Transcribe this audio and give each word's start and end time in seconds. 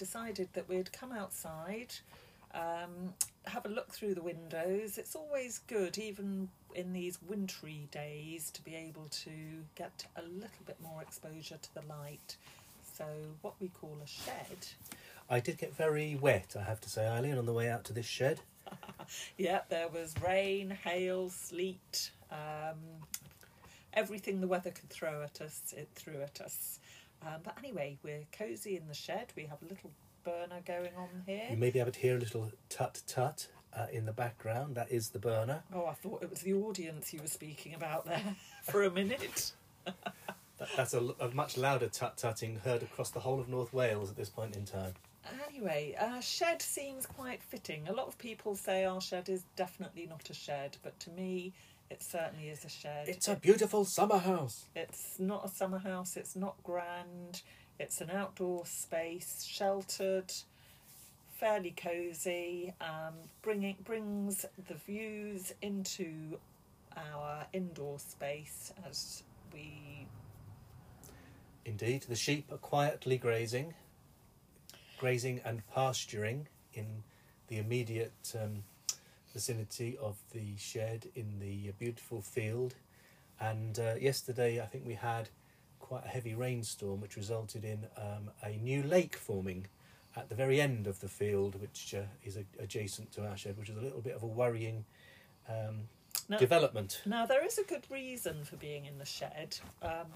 decided 0.00 0.48
that 0.54 0.66
we'd 0.66 0.90
come 0.92 1.12
outside, 1.12 1.92
um, 2.54 3.12
have 3.44 3.66
a 3.66 3.68
look 3.68 3.90
through 3.92 4.14
the 4.14 4.22
windows. 4.22 4.96
It's 4.96 5.14
always 5.14 5.60
good, 5.68 5.98
even 5.98 6.48
in 6.74 6.94
these 6.94 7.18
wintry 7.28 7.86
days, 7.90 8.50
to 8.52 8.64
be 8.64 8.74
able 8.74 9.08
to 9.10 9.30
get 9.74 10.06
a 10.16 10.22
little 10.22 10.64
bit 10.66 10.78
more 10.82 11.02
exposure 11.02 11.58
to 11.60 11.74
the 11.74 11.82
light. 11.86 12.36
So, 12.96 13.04
what 13.42 13.54
we 13.60 13.68
call 13.68 13.98
a 14.02 14.06
shed. 14.06 14.68
I 15.28 15.38
did 15.38 15.58
get 15.58 15.76
very 15.76 16.16
wet, 16.16 16.56
I 16.58 16.62
have 16.62 16.80
to 16.80 16.88
say, 16.88 17.06
Eileen, 17.06 17.36
on 17.36 17.44
the 17.44 17.52
way 17.52 17.68
out 17.68 17.84
to 17.84 17.92
this 17.92 18.06
shed. 18.06 18.40
Yeah, 19.36 19.62
there 19.68 19.88
was 19.88 20.14
rain, 20.22 20.70
hail, 20.84 21.30
sleet, 21.30 22.12
um, 22.30 22.78
everything 23.92 24.40
the 24.40 24.46
weather 24.46 24.70
could 24.70 24.88
throw 24.88 25.22
at 25.22 25.40
us, 25.40 25.74
it 25.76 25.88
threw 25.96 26.22
at 26.22 26.40
us. 26.40 26.78
Um, 27.22 27.40
but 27.44 27.56
anyway, 27.58 27.98
we're 28.02 28.24
cosy 28.32 28.76
in 28.76 28.88
the 28.88 28.94
shed. 28.94 29.32
We 29.36 29.44
have 29.44 29.58
a 29.62 29.66
little 29.66 29.90
burner 30.24 30.60
going 30.64 30.94
on 30.96 31.08
here. 31.26 31.48
You 31.50 31.56
may 31.56 31.70
be 31.70 31.80
able 31.80 31.92
to 31.92 32.00
hear 32.00 32.16
a 32.16 32.20
little 32.20 32.50
tut 32.68 33.02
tut 33.06 33.48
uh, 33.76 33.86
in 33.92 34.06
the 34.06 34.12
background. 34.12 34.74
That 34.74 34.90
is 34.90 35.10
the 35.10 35.18
burner. 35.18 35.62
Oh, 35.74 35.86
I 35.86 35.94
thought 35.94 36.22
it 36.22 36.30
was 36.30 36.40
the 36.40 36.54
audience 36.54 37.12
you 37.12 37.20
were 37.20 37.26
speaking 37.26 37.74
about 37.74 38.06
there 38.06 38.36
for 38.62 38.82
a 38.84 38.90
minute. 38.90 39.52
That, 40.58 40.68
that's 40.76 40.92
a, 40.92 41.00
a 41.18 41.30
much 41.30 41.56
louder 41.56 41.88
tut 41.88 42.18
tutting 42.18 42.56
heard 42.56 42.82
across 42.82 43.08
the 43.08 43.20
whole 43.20 43.40
of 43.40 43.48
North 43.48 43.72
Wales 43.72 44.10
at 44.10 44.16
this 44.16 44.28
point 44.28 44.56
in 44.56 44.66
time. 44.66 44.92
Anyway, 45.48 45.94
uh, 45.98 46.20
shed 46.20 46.60
seems 46.60 47.06
quite 47.06 47.42
fitting. 47.42 47.88
A 47.88 47.92
lot 47.92 48.08
of 48.08 48.18
people 48.18 48.54
say 48.54 48.84
our 48.84 49.00
shed 49.00 49.30
is 49.30 49.44
definitely 49.56 50.06
not 50.06 50.28
a 50.28 50.34
shed, 50.34 50.76
but 50.82 51.00
to 51.00 51.10
me, 51.10 51.54
it 51.90 52.02
certainly 52.02 52.48
is 52.48 52.64
a 52.64 52.68
shed. 52.68 53.08
It's 53.08 53.28
a 53.28 53.36
beautiful 53.36 53.84
summer 53.84 54.18
house. 54.18 54.66
It's 54.76 55.18
not 55.18 55.44
a 55.44 55.48
summer 55.48 55.78
house, 55.78 56.16
it's 56.16 56.36
not 56.36 56.62
grand, 56.62 57.42
it's 57.78 58.00
an 58.00 58.10
outdoor 58.10 58.64
space, 58.64 59.44
sheltered, 59.44 60.32
fairly 61.34 61.74
cosy, 61.76 62.74
um, 62.80 63.14
bringing, 63.42 63.76
brings 63.84 64.46
the 64.68 64.74
views 64.74 65.52
into 65.62 66.38
our 66.96 67.46
indoor 67.52 67.98
space 67.98 68.72
as 68.88 69.22
we. 69.52 70.06
Indeed, 71.64 72.04
the 72.08 72.16
sheep 72.16 72.52
are 72.52 72.58
quietly 72.58 73.18
grazing, 73.18 73.74
grazing 74.98 75.40
and 75.44 75.62
pasturing 75.74 76.46
in 76.72 77.02
the 77.48 77.58
immediate 77.58 78.34
um, 78.40 78.64
vicinity 79.32 79.96
of 80.00 80.16
the 80.32 80.56
shed 80.56 81.06
in 81.14 81.38
the 81.38 81.72
beautiful 81.78 82.20
field. 82.20 82.74
And 83.40 83.78
uh, 83.78 83.94
yesterday, 84.00 84.60
I 84.60 84.66
think 84.66 84.86
we 84.86 84.94
had 84.94 85.28
quite 85.78 86.04
a 86.04 86.08
heavy 86.08 86.34
rainstorm, 86.34 87.00
which 87.00 87.16
resulted 87.16 87.64
in 87.64 87.86
um, 87.96 88.30
a 88.42 88.50
new 88.50 88.82
lake 88.82 89.16
forming 89.16 89.66
at 90.16 90.28
the 90.28 90.34
very 90.34 90.60
end 90.60 90.86
of 90.86 91.00
the 91.00 91.08
field, 91.08 91.60
which 91.60 91.94
uh, 91.96 92.02
is 92.24 92.36
a, 92.36 92.44
adjacent 92.58 93.12
to 93.12 93.26
our 93.26 93.36
shed, 93.36 93.56
which 93.56 93.70
is 93.70 93.76
a 93.76 93.80
little 93.80 94.00
bit 94.00 94.14
of 94.14 94.22
a 94.22 94.26
worrying 94.26 94.84
um, 95.48 95.88
Now- 96.28 96.38
development. 96.38 97.02
Now, 97.06 97.26
there 97.26 97.44
is 97.44 97.58
a 97.58 97.64
good 97.64 97.86
reason 97.90 98.44
for 98.44 98.56
being 98.56 98.84
in 98.86 98.98
the 98.98 99.04
shed. 99.04 99.58
Um, 99.82 100.06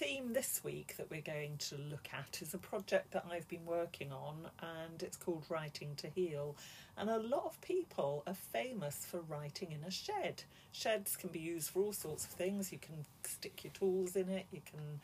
theme 0.00 0.32
this 0.32 0.62
week 0.64 0.94
that 0.96 1.10
we're 1.10 1.20
going 1.20 1.58
to 1.58 1.76
look 1.76 2.08
at 2.14 2.40
is 2.40 2.54
a 2.54 2.58
project 2.58 3.10
that 3.10 3.26
I've 3.30 3.46
been 3.48 3.66
working 3.66 4.10
on, 4.12 4.48
and 4.62 5.02
it's 5.02 5.18
called 5.18 5.44
Writing 5.50 5.90
to 5.96 6.08
Heal. 6.08 6.56
And 6.96 7.10
a 7.10 7.18
lot 7.18 7.44
of 7.44 7.60
people 7.60 8.22
are 8.26 8.32
famous 8.32 9.04
for 9.04 9.20
writing 9.20 9.72
in 9.72 9.84
a 9.86 9.90
shed. 9.90 10.42
Sheds 10.72 11.18
can 11.18 11.28
be 11.28 11.38
used 11.38 11.68
for 11.68 11.82
all 11.82 11.92
sorts 11.92 12.24
of 12.24 12.30
things. 12.30 12.72
You 12.72 12.78
can 12.78 13.04
stick 13.24 13.62
your 13.62 13.74
tools 13.74 14.16
in 14.16 14.30
it, 14.30 14.46
you 14.50 14.62
can 14.64 15.00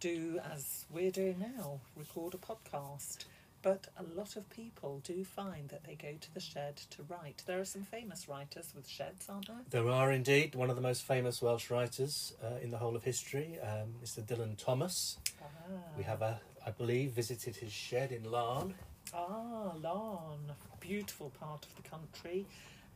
do 0.00 0.40
as 0.52 0.86
we're 0.90 1.12
doing 1.12 1.38
now 1.38 1.78
record 1.94 2.34
a 2.34 2.38
podcast. 2.38 3.26
But 3.62 3.86
a 3.96 4.02
lot 4.18 4.36
of 4.36 4.50
people 4.50 5.00
do 5.04 5.24
find 5.24 5.68
that 5.68 5.84
they 5.84 5.94
go 5.94 6.14
to 6.20 6.34
the 6.34 6.40
shed 6.40 6.76
to 6.90 7.04
write. 7.04 7.44
There 7.46 7.60
are 7.60 7.64
some 7.64 7.84
famous 7.84 8.28
writers 8.28 8.72
with 8.74 8.88
sheds, 8.88 9.28
aren't 9.28 9.46
there? 9.46 9.56
There 9.70 9.88
are 9.88 10.10
indeed 10.10 10.56
one 10.56 10.68
of 10.68 10.74
the 10.74 10.82
most 10.82 11.04
famous 11.04 11.40
Welsh 11.40 11.70
writers 11.70 12.34
uh, 12.42 12.56
in 12.60 12.72
the 12.72 12.78
whole 12.78 12.96
of 12.96 13.04
history, 13.04 13.58
um, 13.62 13.94
Mr. 14.02 14.20
Dylan 14.20 14.56
Thomas. 14.56 15.18
We 15.96 16.02
have, 16.02 16.22
a, 16.22 16.40
I 16.66 16.70
believe, 16.72 17.12
visited 17.12 17.54
his 17.54 17.72
shed 17.72 18.10
in 18.10 18.24
Laugharne. 18.24 18.74
Ah, 19.14 19.72
Laugharne, 19.80 20.50
a 20.50 20.76
beautiful 20.80 21.30
part 21.30 21.64
of 21.64 21.76
the 21.76 21.88
country, 21.88 22.46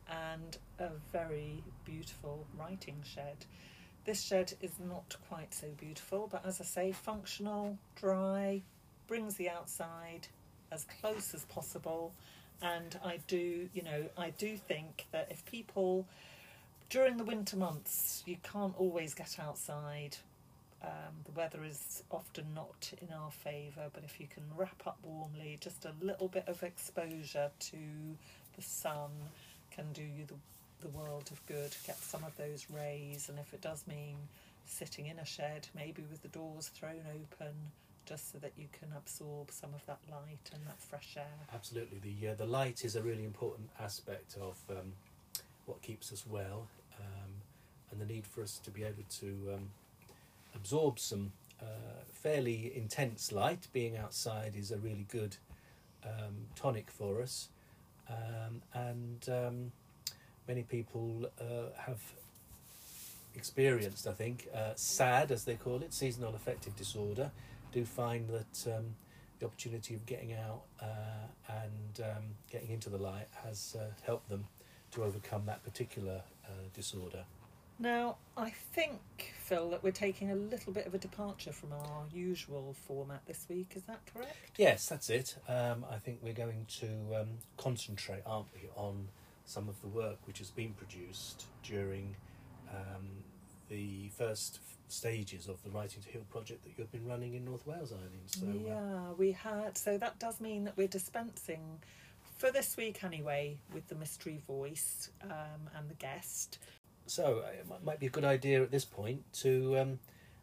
and 0.09 0.57
a 0.79 0.89
very 1.13 1.63
beautiful 1.85 2.45
writing 2.59 3.01
shed. 3.05 3.45
This 4.03 4.21
shed 4.21 4.53
is 4.61 4.79
not 4.79 5.15
quite 5.29 5.53
so 5.53 5.67
beautiful, 5.77 6.27
but 6.29 6.45
as 6.45 6.59
I 6.59 6.65
say, 6.65 6.91
functional, 6.91 7.77
dry, 7.95 8.63
brings 9.07 9.35
the 9.35 9.49
outside 9.49 10.27
as 10.71 10.85
close 11.01 11.33
as 11.33 11.45
possible. 11.45 12.13
And 12.61 12.99
I 13.03 13.19
do, 13.27 13.69
you 13.73 13.83
know, 13.83 14.05
I 14.17 14.31
do 14.31 14.57
think 14.57 15.05
that 15.11 15.27
if 15.29 15.45
people 15.45 16.07
during 16.89 17.17
the 17.17 17.23
winter 17.23 17.57
months, 17.57 18.23
you 18.25 18.37
can't 18.43 18.73
always 18.77 19.13
get 19.13 19.37
outside. 19.39 20.17
Um, 20.81 21.15
the 21.25 21.31
weather 21.31 21.63
is 21.63 22.03
often 22.11 22.45
not 22.55 22.93
in 23.01 23.13
our 23.13 23.31
favour, 23.31 23.89
but 23.93 24.03
if 24.03 24.19
you 24.19 24.27
can 24.27 24.43
wrap 24.55 24.83
up 24.85 24.97
warmly, 25.03 25.57
just 25.59 25.85
a 25.85 25.91
little 26.01 26.27
bit 26.27 26.45
of 26.47 26.63
exposure 26.63 27.49
to 27.59 27.77
the 28.55 28.61
sun 28.61 29.09
can 29.71 29.91
do 29.93 30.01
you 30.01 30.25
the, 30.25 30.87
the 30.87 30.97
world 30.97 31.29
of 31.31 31.45
good. 31.45 31.75
Get 31.85 31.97
some 31.97 32.23
of 32.23 32.37
those 32.37 32.67
rays, 32.69 33.27
and 33.27 33.37
if 33.37 33.53
it 33.53 33.61
does 33.61 33.85
mean 33.87 34.15
sitting 34.65 35.07
in 35.07 35.19
a 35.19 35.25
shed, 35.25 35.67
maybe 35.75 36.03
with 36.09 36.21
the 36.21 36.27
doors 36.29 36.67
thrown 36.69 37.01
open, 37.09 37.53
just 38.07 38.31
so 38.31 38.37
that 38.39 38.53
you 38.57 38.67
can 38.71 38.87
absorb 38.95 39.51
some 39.51 39.73
of 39.73 39.85
that 39.85 39.99
light 40.09 40.49
and 40.53 40.65
that 40.65 40.79
fresh 40.79 41.15
air. 41.17 41.47
Absolutely, 41.53 41.99
the 41.99 42.29
uh, 42.29 42.35
the 42.35 42.45
light 42.45 42.85
is 42.85 42.95
a 42.95 43.01
really 43.01 43.25
important 43.25 43.69
aspect 43.79 44.37
of 44.39 44.57
um, 44.69 44.93
what 45.65 45.81
keeps 45.81 46.13
us 46.13 46.23
well, 46.27 46.67
um, 46.99 47.31
and 47.91 47.99
the 47.99 48.05
need 48.05 48.25
for 48.25 48.41
us 48.41 48.59
to 48.63 48.71
be 48.71 48.83
able 48.83 49.03
to 49.09 49.27
um, 49.53 49.69
absorb 50.55 50.99
some 50.99 51.31
uh, 51.61 51.65
fairly 52.13 52.71
intense 52.75 53.31
light. 53.31 53.67
Being 53.73 53.97
outside 53.97 54.53
is 54.57 54.71
a 54.71 54.77
really 54.77 55.05
good 55.09 55.35
um, 56.05 56.47
tonic 56.55 56.89
for 56.89 57.21
us, 57.21 57.49
um, 58.09 58.61
and 58.73 59.27
um, 59.29 59.71
many 60.47 60.63
people 60.63 61.29
uh, 61.41 61.77
have 61.77 61.99
experienced, 63.35 64.07
I 64.07 64.13
think, 64.13 64.47
uh, 64.53 64.73
SAD 64.75 65.31
as 65.31 65.43
they 65.43 65.55
call 65.55 65.81
it, 65.83 65.93
seasonal 65.93 66.33
affective 66.35 66.75
disorder. 66.75 67.31
Do 67.71 67.85
find 67.85 68.27
that 68.29 68.75
um, 68.75 68.95
the 69.39 69.45
opportunity 69.45 69.93
of 69.93 70.05
getting 70.05 70.33
out 70.33 70.63
uh, 70.81 71.53
and 71.63 72.05
um, 72.05 72.23
getting 72.51 72.71
into 72.71 72.89
the 72.89 72.97
light 72.97 73.27
has 73.43 73.75
uh, 73.79 73.85
helped 74.03 74.29
them 74.29 74.45
to 74.91 75.03
overcome 75.03 75.45
that 75.45 75.63
particular 75.63 76.21
uh, 76.45 76.49
disorder. 76.73 77.23
Now, 77.79 78.15
I 78.35 78.49
think, 78.49 78.99
Phil, 79.37 79.69
that 79.69 79.83
we're 79.83 79.91
taking 79.91 80.31
a 80.31 80.35
little 80.35 80.73
bit 80.73 80.87
of 80.87 80.95
a 80.95 80.97
departure 80.97 81.51
from 81.51 81.73
our 81.73 82.05
usual 82.11 82.75
format 82.87 83.21
this 83.27 83.45
week. 83.47 83.73
Is 83.75 83.83
that 83.83 83.99
correct? 84.11 84.57
Yes, 84.57 84.87
that's 84.87 85.11
it. 85.11 85.35
Um, 85.47 85.85
I 85.91 85.97
think 85.97 86.19
we're 86.23 86.33
going 86.33 86.65
to 86.79 87.21
um, 87.21 87.29
concentrate, 87.57 88.23
aren't 88.25 88.47
we, 88.55 88.69
on 88.75 89.09
some 89.45 89.69
of 89.69 89.79
the 89.81 89.87
work 89.87 90.17
which 90.25 90.39
has 90.39 90.49
been 90.49 90.73
produced 90.73 91.45
during 91.61 92.15
um, 92.71 93.05
the 93.69 94.09
first 94.17 94.59
stages 94.87 95.47
of 95.47 95.61
the 95.63 95.69
Writing 95.69 96.01
to 96.03 96.09
Heal 96.09 96.25
project 96.29 96.63
that 96.63 96.71
you've 96.77 96.91
been 96.91 97.05
running 97.05 97.33
in 97.33 97.43
North 97.45 97.65
Wales, 97.67 97.91
Eileen. 97.91 98.27
So, 98.27 98.45
uh, 98.47 98.67
yeah, 98.67 99.11
we 99.17 99.31
had. 99.33 99.77
So 99.77 99.97
that 99.97 100.19
does 100.19 100.39
mean 100.39 100.63
that 100.65 100.77
we're 100.77 100.87
dispensing 100.87 101.79
for 102.37 102.51
this 102.51 102.77
week 102.77 103.03
anyway 103.03 103.57
with 103.73 103.87
the 103.87 103.95
mystery 103.95 104.41
voice 104.47 105.09
um, 105.23 105.69
and 105.75 105.89
the 105.89 105.95
guest. 105.95 106.59
so 107.07 107.43
uh, 107.45 107.49
it 107.49 107.67
might- 107.67 107.83
might 107.83 107.99
be 107.99 108.05
a 108.05 108.09
good 108.11 108.25
idea 108.25 108.61
at 108.61 108.69
this 108.71 108.85
point 108.85 109.23
to 109.33 109.77
um, 109.79 109.99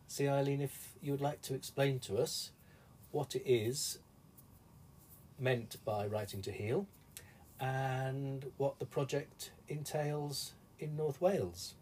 see, 0.09 0.27
Eileen, 0.29 0.61
if 0.61 0.95
you 1.03 1.13
would 1.13 1.21
like 1.21 1.41
to 1.43 1.55
explain 1.55 1.99
to 2.01 2.19
us 2.19 2.51
what 3.13 3.35
it 3.37 3.43
is 3.47 3.99
meant 5.39 5.77
by 5.85 6.07
Writing 6.07 6.43
to 6.43 6.53
Heal 6.53 6.87
and 7.61 8.47
what 8.57 8.79
the 8.79 8.87
project 8.87 9.51
entails 9.69 10.55
in 10.79 10.97
North 10.97 11.21
Wales. 11.21 11.75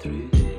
Through 0.00 0.28
this. 0.32 0.53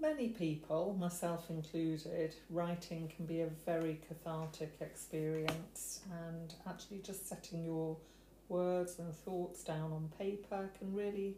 Many 0.00 0.28
people, 0.28 0.96
myself 0.98 1.50
included, 1.50 2.34
writing 2.50 3.10
can 3.14 3.26
be 3.26 3.40
a 3.40 3.48
very 3.66 4.00
cathartic 4.08 4.72
experience, 4.80 6.00
and 6.26 6.54
actually 6.66 6.98
just 6.98 7.28
setting 7.28 7.64
your 7.64 7.96
words 8.48 8.98
and 8.98 9.14
thoughts 9.14 9.64
down 9.64 9.92
on 9.92 10.10
paper 10.18 10.70
can 10.78 10.94
really 10.94 11.36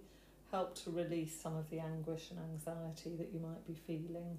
help 0.50 0.74
to 0.74 0.90
release 0.90 1.38
some 1.40 1.56
of 1.56 1.68
the 1.70 1.78
anguish 1.78 2.30
and 2.30 2.40
anxiety 2.40 3.16
that 3.16 3.30
you 3.32 3.40
might 3.40 3.66
be 3.66 3.74
feeling, 3.74 4.38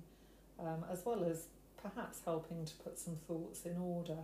um, 0.59 0.83
as 0.91 1.05
well 1.05 1.23
as 1.23 1.47
perhaps 1.81 2.21
helping 2.25 2.65
to 2.65 2.73
put 2.75 2.97
some 2.97 3.15
thoughts 3.27 3.65
in 3.65 3.77
order. 3.77 4.17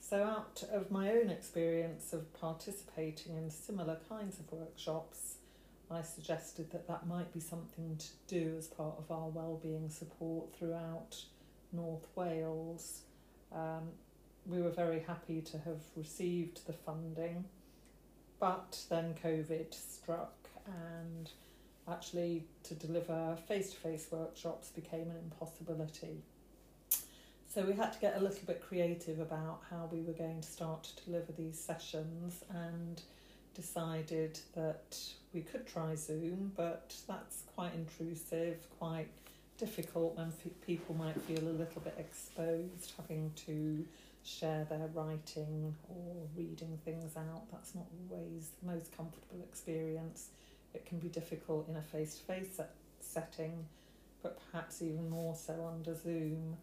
So, 0.00 0.24
out 0.24 0.64
of 0.72 0.90
my 0.90 1.10
own 1.10 1.30
experience 1.30 2.12
of 2.12 2.32
participating 2.34 3.36
in 3.36 3.50
similar 3.50 3.98
kinds 4.08 4.38
of 4.38 4.50
workshops, 4.52 5.36
I 5.92 6.02
suggested 6.02 6.70
that 6.72 6.88
that 6.88 7.06
might 7.06 7.32
be 7.32 7.40
something 7.40 7.96
to 7.96 8.06
do 8.26 8.54
as 8.58 8.66
part 8.66 8.94
of 8.98 9.10
our 9.10 9.28
wellbeing 9.28 9.90
support 9.90 10.54
throughout 10.56 11.16
North 11.72 12.06
Wales. 12.14 13.02
Um, 13.52 13.90
we 14.46 14.60
were 14.60 14.70
very 14.70 15.00
happy 15.00 15.40
to 15.42 15.58
have 15.58 15.80
received 15.96 16.66
the 16.66 16.72
funding, 16.72 17.44
but 18.40 18.80
then 18.88 19.14
COVID 19.22 19.72
struck, 19.72 20.34
and 20.66 21.30
actually 21.88 22.44
to 22.64 22.74
deliver 22.74 23.36
face 23.48 23.70
to 23.70 23.76
face 23.76 24.08
workshops 24.10 24.68
became 24.68 25.10
an 25.10 25.16
impossibility. 25.24 26.22
So 27.52 27.62
we 27.64 27.74
had 27.74 27.92
to 27.92 27.98
get 27.98 28.16
a 28.16 28.20
little 28.20 28.46
bit 28.46 28.62
creative 28.66 29.20
about 29.20 29.60
how 29.68 29.88
we 29.92 30.00
were 30.00 30.14
going 30.14 30.40
to 30.40 30.48
start 30.48 30.84
to 30.84 31.04
deliver 31.04 31.32
these 31.32 31.60
sessions 31.60 32.42
and 32.48 33.02
decided 33.54 34.38
that 34.54 34.98
we 35.32 35.40
could 35.40 35.66
try 35.66 35.94
Zoom, 35.94 36.52
but 36.56 36.94
that's 37.08 37.42
quite 37.54 37.74
intrusive, 37.74 38.58
quite 38.78 39.08
difficult 39.58 40.16
when 40.16 40.32
people 40.66 40.94
might 40.94 41.20
feel 41.22 41.42
a 41.42 41.56
little 41.56 41.80
bit 41.82 41.94
exposed 41.98 42.92
having 42.96 43.32
to 43.46 43.84
share 44.24 44.64
their 44.68 44.88
writing 44.94 45.74
or 45.88 46.14
reading 46.36 46.78
things 46.84 47.16
out. 47.16 47.50
That's 47.50 47.74
not 47.74 47.86
always 48.10 48.50
the 48.60 48.72
most 48.72 48.96
comfortable 48.96 49.42
experience. 49.42 50.28
It 50.74 50.86
can 50.86 50.98
be 50.98 51.08
difficult 51.08 51.68
in 51.68 51.76
a 51.76 51.82
face 51.82 52.16
to 52.16 52.22
face 52.24 52.60
setting, 53.00 53.64
but 54.22 54.38
perhaps 54.50 54.80
even 54.82 55.10
more 55.10 55.34
so 55.34 55.70
under 55.72 55.94
Zoom 55.94 56.56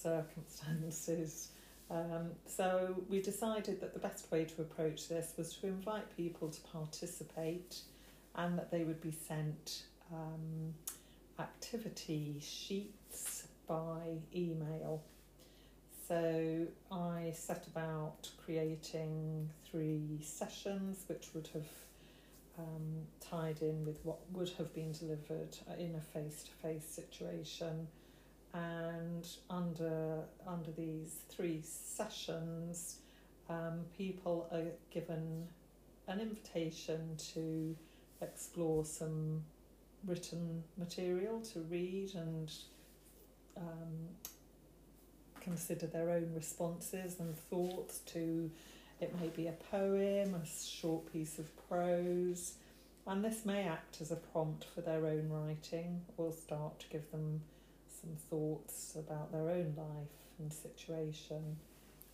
circumstances. 0.00 1.48
Um, 1.90 2.30
so 2.46 3.02
we 3.08 3.20
decided 3.20 3.80
that 3.80 3.94
the 3.94 3.98
best 3.98 4.30
way 4.30 4.44
to 4.44 4.62
approach 4.62 5.08
this 5.08 5.34
was 5.36 5.54
to 5.56 5.66
invite 5.66 6.16
people 6.16 6.48
to 6.48 6.60
participate 6.60 7.80
and 8.36 8.56
that 8.56 8.70
they 8.70 8.84
would 8.84 9.00
be 9.00 9.10
sent 9.10 9.82
um, 10.12 10.72
activity 11.38 12.36
sheets 12.40 13.48
by 13.66 14.18
email. 14.34 15.02
So 16.06 16.66
I 16.92 17.32
set 17.34 17.66
about 17.66 18.28
creating 18.44 19.50
three 19.70 20.20
sessions 20.22 21.04
which 21.08 21.28
would 21.34 21.48
have 21.54 21.66
um, 22.58 23.06
tied 23.20 23.62
in 23.62 23.84
with 23.84 23.98
what 24.04 24.18
would 24.32 24.50
have 24.58 24.72
been 24.74 24.92
delivered 24.92 25.56
in 25.78 25.94
a 25.94 26.00
face 26.00 26.44
to 26.44 26.50
face 26.50 26.84
situation 26.84 27.86
and 28.52 29.26
under 29.48 30.24
under 30.46 30.70
these 30.72 31.20
three 31.28 31.62
sessions, 31.62 32.96
um, 33.48 33.80
people 33.96 34.48
are 34.52 34.72
given 34.90 35.46
an 36.08 36.20
invitation 36.20 37.16
to 37.34 37.76
explore 38.20 38.84
some 38.84 39.42
written 40.06 40.62
material 40.76 41.40
to 41.40 41.60
read 41.70 42.14
and 42.14 42.50
um, 43.56 44.08
consider 45.40 45.86
their 45.86 46.10
own 46.10 46.30
responses 46.34 47.20
and 47.20 47.36
thoughts 47.36 47.98
to 48.00 48.50
it 49.00 49.18
may 49.18 49.28
be 49.28 49.46
a 49.46 49.52
poem, 49.70 50.34
a 50.34 50.46
short 50.46 51.10
piece 51.10 51.38
of 51.38 51.46
prose, 51.68 52.54
and 53.06 53.24
this 53.24 53.46
may 53.46 53.62
act 53.62 54.02
as 54.02 54.10
a 54.10 54.16
prompt 54.16 54.66
for 54.74 54.82
their 54.82 55.06
own 55.06 55.30
writing 55.30 56.02
or 56.18 56.32
start 56.32 56.80
to 56.80 56.88
give 56.88 57.10
them 57.10 57.40
some 58.00 58.16
thoughts 58.28 58.96
about 58.96 59.32
their 59.32 59.50
own 59.50 59.74
life 59.76 60.08
and 60.38 60.52
situation. 60.52 61.56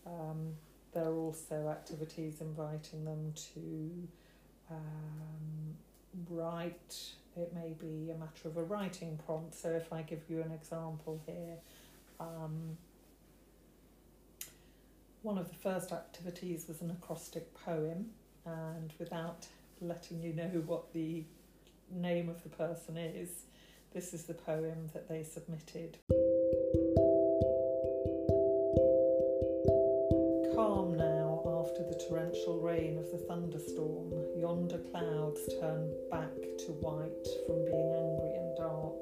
Um, 0.05 0.53
there 0.93 1.05
are 1.05 1.15
also 1.15 1.67
activities 1.69 2.41
inviting 2.41 3.05
them 3.05 3.33
to 3.53 4.07
um, 4.71 5.75
write. 6.29 7.11
It 7.35 7.53
may 7.53 7.73
be 7.79 8.11
a 8.11 8.17
matter 8.17 8.47
of 8.47 8.57
a 8.57 8.63
writing 8.63 9.19
prompt. 9.25 9.53
So, 9.55 9.69
if 9.69 9.93
I 9.93 10.01
give 10.01 10.23
you 10.27 10.41
an 10.41 10.51
example 10.51 11.21
here, 11.25 11.57
um, 12.19 12.77
one 15.21 15.37
of 15.37 15.49
the 15.49 15.55
first 15.55 15.91
activities 15.91 16.65
was 16.67 16.81
an 16.81 16.91
acrostic 16.91 17.53
poem, 17.53 18.07
and 18.45 18.93
without 18.97 19.45
letting 19.81 20.21
you 20.21 20.33
know 20.33 20.63
what 20.65 20.93
the 20.93 21.23
name 21.91 22.29
of 22.29 22.41
the 22.43 22.49
person 22.49 22.97
is, 22.97 23.29
this 23.97 24.13
is 24.13 24.25
the 24.25 24.33
poem 24.35 24.87
that 24.93 25.09
they 25.09 25.23
submitted. 25.23 25.97
Calm 30.53 30.95
now 30.95 31.41
after 31.65 31.81
the 31.81 31.99
torrential 32.07 32.59
rain 32.61 32.99
of 32.99 33.09
the 33.09 33.17
thunderstorm, 33.27 34.13
yonder 34.37 34.77
clouds 34.91 35.41
turn 35.59 35.91
back 36.11 36.29
to 36.59 36.77
white 36.77 37.27
from 37.47 37.65
being 37.65 37.91
angry 37.97 38.35
and 38.37 38.55
dark. 38.55 39.01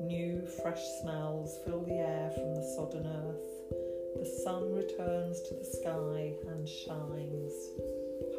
New, 0.00 0.46
fresh 0.62 0.80
smells 1.02 1.58
fill 1.66 1.82
the 1.82 1.98
air 1.98 2.30
from 2.32 2.54
the 2.54 2.72
sodden 2.74 3.06
earth. 3.06 4.16
The 4.16 4.40
sun 4.42 4.72
returns 4.72 5.42
to 5.42 5.54
the 5.56 5.68
sky 5.76 6.32
and 6.48 6.66
shines. 6.66 7.52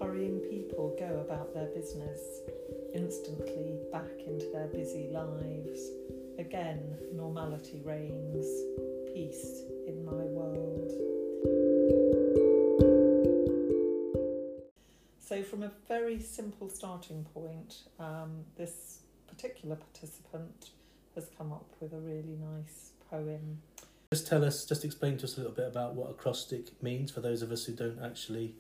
Hurrying 0.02 0.40
people 0.50 0.96
go 0.98 1.20
about 1.20 1.54
their 1.54 1.68
business 1.68 2.42
instantly 2.98 3.78
back 3.92 4.26
into 4.26 4.50
their 4.52 4.68
busy 4.68 5.08
lives. 5.12 5.80
Again, 6.40 6.98
normality 7.14 7.82
reigns, 7.86 8.46
peace 9.14 9.62
in 9.88 10.04
my 10.04 10.12
world. 10.12 10.92
So, 15.20 15.44
from 15.44 15.64
a 15.64 15.72
very 15.88 16.20
simple 16.20 16.70
starting 16.70 17.26
point, 17.34 17.84
um, 18.00 18.46
this 18.56 19.00
particular 19.28 19.76
participant 19.76 20.72
has 21.16 21.30
come 21.38 21.52
up 21.52 21.68
with 21.80 21.94
a 21.94 22.00
really 22.00 22.38
nice 22.40 22.92
poem. 23.10 23.62
Just 24.14 24.28
tell 24.28 24.44
us, 24.44 24.66
just 24.66 24.86
explain 24.86 25.18
to 25.18 25.26
us 25.26 25.36
a 25.36 25.42
little 25.42 25.56
bit 25.56 25.68
about 25.68 25.96
what 25.96 26.10
acrostic 26.10 26.82
means 26.82 27.12
for 27.12 27.20
those 27.20 27.42
of 27.42 27.52
us 27.52 27.66
who 27.66 27.74
don't 27.74 28.00
actually 28.02 28.56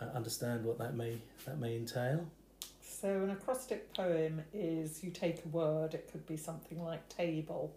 uh, 0.00 0.06
understand 0.14 0.64
what 0.64 0.78
that 0.78 0.94
may 0.94 1.20
that 1.46 1.58
may 1.58 1.76
entail. 1.76 2.30
So, 3.00 3.22
an 3.22 3.30
acrostic 3.30 3.94
poem 3.94 4.42
is 4.52 5.04
you 5.04 5.10
take 5.10 5.44
a 5.44 5.48
word, 5.48 5.94
it 5.94 6.10
could 6.10 6.26
be 6.26 6.36
something 6.36 6.82
like 6.82 7.08
table, 7.08 7.72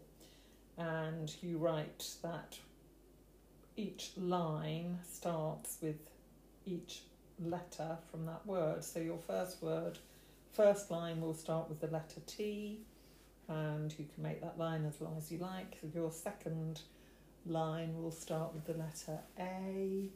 and 0.80 1.32
you 1.44 1.60
write 1.60 2.08
that 2.24 2.58
each 3.78 4.14
line 4.18 4.98
starts 5.08 5.78
with 5.80 6.00
each 6.66 7.04
letter 7.40 8.00
from 8.10 8.26
that 8.26 8.44
word. 8.48 8.84
So, 8.84 9.00
your 9.00 9.20
first 9.20 9.62
word, 9.62 10.00
first 10.54 10.90
line 10.90 11.22
will 11.22 11.36
start 11.36 11.70
with 11.70 11.82
the 11.82 11.88
letter 11.88 12.22
T, 12.26 12.80
and 13.48 13.94
you 14.00 14.08
can 14.12 14.24
make 14.24 14.42
that 14.42 14.58
line 14.58 14.86
as 14.86 15.00
long 15.02 15.18
as 15.20 15.32
you 15.32 15.38
like. 15.38 15.78
Your 15.94 16.10
second 16.10 16.82
line 17.46 17.94
will 18.02 18.10
start 18.10 18.56
with 18.56 18.66
the 18.66 18.74
letter 18.74 19.20
A, 19.40 20.10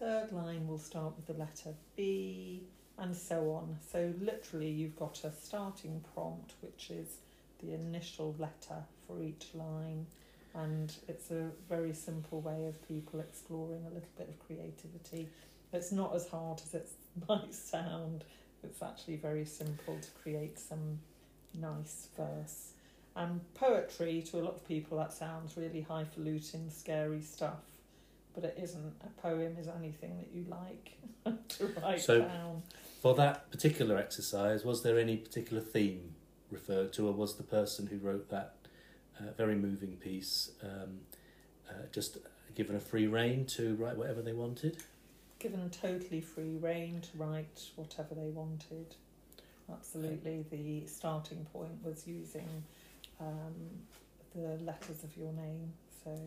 third 0.00 0.32
line 0.32 0.66
will 0.66 0.78
start 0.78 1.14
with 1.14 1.26
the 1.26 1.40
letter 1.40 1.74
B 1.94 2.64
and 2.98 3.16
so 3.16 3.50
on. 3.52 3.76
So, 3.92 4.12
literally, 4.20 4.68
you've 4.68 4.96
got 4.96 5.24
a 5.24 5.32
starting 5.32 6.04
prompt, 6.14 6.54
which 6.60 6.90
is 6.90 7.08
the 7.60 7.72
initial 7.74 8.34
letter 8.38 8.82
for 9.06 9.22
each 9.22 9.48
line, 9.54 10.06
and 10.54 10.92
it's 11.08 11.30
a 11.30 11.48
very 11.68 11.92
simple 11.92 12.40
way 12.40 12.66
of 12.66 12.88
people 12.88 13.20
exploring 13.20 13.82
a 13.86 13.94
little 13.94 14.08
bit 14.16 14.28
of 14.28 14.46
creativity. 14.46 15.28
It's 15.72 15.92
not 15.92 16.14
as 16.14 16.28
hard 16.28 16.60
as 16.64 16.74
it 16.74 16.88
might 17.28 17.54
sound, 17.54 18.24
it's 18.64 18.82
actually 18.82 19.16
very 19.16 19.44
simple 19.44 19.96
to 20.00 20.08
create 20.22 20.58
some 20.58 20.98
nice 21.54 22.08
verse. 22.16 22.72
And 23.16 23.40
poetry, 23.54 24.22
to 24.30 24.38
a 24.38 24.42
lot 24.42 24.54
of 24.54 24.66
people, 24.68 24.98
that 24.98 25.12
sounds 25.12 25.56
really 25.56 25.80
highfalutin, 25.80 26.70
scary 26.70 27.20
stuff 27.22 27.58
but 28.40 28.50
it 28.50 28.58
isn't. 28.62 28.94
A 29.04 29.20
poem 29.20 29.56
is 29.58 29.66
anything 29.66 30.16
that 30.18 30.28
you 30.32 30.44
like 30.48 30.92
to 31.48 31.74
write 31.82 32.00
So- 32.00 32.20
down. 32.20 32.62
For 33.00 33.14
that 33.14 33.50
particular 33.50 33.96
exercise, 33.96 34.64
was 34.64 34.82
there 34.82 34.98
any 34.98 35.16
particular 35.16 35.62
theme 35.62 36.14
referred 36.50 36.92
to, 36.94 37.06
or 37.06 37.12
was 37.12 37.36
the 37.36 37.44
person 37.44 37.86
who 37.86 37.98
wrote 37.98 38.28
that 38.30 38.56
uh, 39.20 39.32
very 39.36 39.54
moving 39.54 39.96
piece 39.96 40.50
um, 40.62 41.00
uh, 41.68 41.86
just 41.92 42.18
given 42.54 42.74
a 42.74 42.80
free 42.80 43.06
rein 43.06 43.44
to 43.46 43.76
write 43.76 43.96
whatever 43.96 44.20
they 44.20 44.32
wanted? 44.32 44.78
Given 45.38 45.70
totally 45.70 46.20
free 46.20 46.56
rein 46.56 47.00
to 47.00 47.18
write 47.18 47.70
whatever 47.76 48.14
they 48.16 48.30
wanted. 48.30 48.96
Absolutely. 49.70 50.44
The 50.50 50.86
starting 50.86 51.46
point 51.52 51.84
was 51.84 52.04
using 52.06 52.64
um, 53.20 53.54
the 54.34 54.58
letters 54.64 55.04
of 55.04 55.16
your 55.16 55.32
name. 55.32 55.72
So 56.02 56.18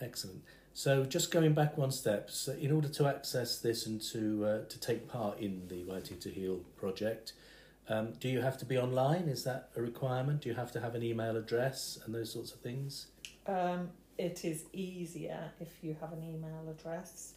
Excellent. 0.00 0.42
So, 0.74 1.04
just 1.04 1.30
going 1.30 1.52
back 1.52 1.76
one 1.76 1.90
step, 1.90 2.30
so 2.30 2.52
in 2.52 2.72
order 2.72 2.88
to 2.88 3.06
access 3.06 3.58
this 3.58 3.86
and 3.86 4.00
to 4.12 4.44
uh, 4.46 4.64
to 4.68 4.80
take 4.80 5.06
part 5.08 5.38
in 5.38 5.68
the 5.68 5.84
Writing 5.84 6.18
to 6.20 6.30
Heal 6.30 6.60
project, 6.76 7.34
um, 7.88 8.12
do 8.20 8.28
you 8.28 8.40
have 8.40 8.56
to 8.58 8.64
be 8.64 8.78
online? 8.78 9.28
Is 9.28 9.44
that 9.44 9.68
a 9.76 9.82
requirement? 9.82 10.40
Do 10.42 10.48
you 10.48 10.54
have 10.54 10.72
to 10.72 10.80
have 10.80 10.94
an 10.94 11.02
email 11.02 11.36
address 11.36 11.98
and 12.04 12.14
those 12.14 12.32
sorts 12.32 12.52
of 12.52 12.60
things? 12.60 13.08
um, 13.46 13.90
it 14.18 14.44
is 14.44 14.64
easier 14.72 15.50
if 15.60 15.68
you 15.82 15.96
have 16.00 16.12
an 16.12 16.22
email 16.22 16.68
address, 16.70 17.34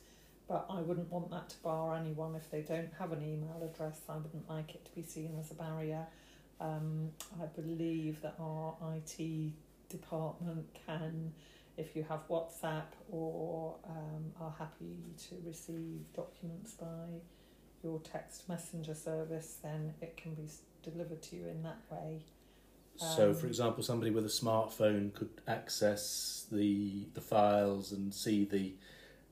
but 0.48 0.66
I 0.70 0.82
wouldn't 0.82 1.12
want 1.12 1.32
that 1.32 1.50
to 1.50 1.58
bar 1.64 1.96
anyone 1.96 2.36
if 2.36 2.50
they 2.52 2.62
don't 2.62 2.92
have 3.00 3.12
an 3.12 3.24
email 3.24 3.62
address. 3.64 4.02
I 4.08 4.18
wouldn't 4.18 4.48
like 4.50 4.76
it 4.76 4.86
to 4.86 4.92
be 4.94 5.02
seen 5.02 5.36
as 5.40 5.52
a 5.52 5.56
barrier. 5.56 6.06
Um, 6.62 7.10
I 7.42 7.46
believe 7.60 8.22
that 8.22 8.36
our 8.40 8.76
IT 8.96 9.52
department 9.90 10.66
can, 10.86 11.34
if 11.78 11.96
you 11.96 12.04
have 12.04 12.28
WhatsApp 12.30 12.86
or 13.10 13.76
um, 13.90 14.32
are 14.40 14.54
happy 14.58 14.98
to 15.30 15.36
receive 15.46 16.02
documents 16.16 16.74
by 16.74 17.20
your 17.84 18.00
text 18.00 18.48
messenger 18.50 18.96
service, 18.96 19.58
then 19.62 19.94
it 20.02 20.18
can 20.18 20.34
be 20.34 20.48
delivered 20.84 21.22
to 21.24 21.36
you 21.36 21.48
in 21.48 21.64
that 21.64 21.78
way. 21.90 22.22
so, 22.96 23.30
Um, 23.30 23.36
for 23.36 23.48
example, 23.48 23.84
somebody 23.84 24.12
with 24.12 24.26
a 24.26 24.30
smartphone 24.30 25.14
could 25.14 25.42
access 25.48 26.46
the 26.52 27.08
the 27.14 27.22
files 27.22 27.92
and 27.92 28.14
see 28.14 28.46
the 28.46 28.74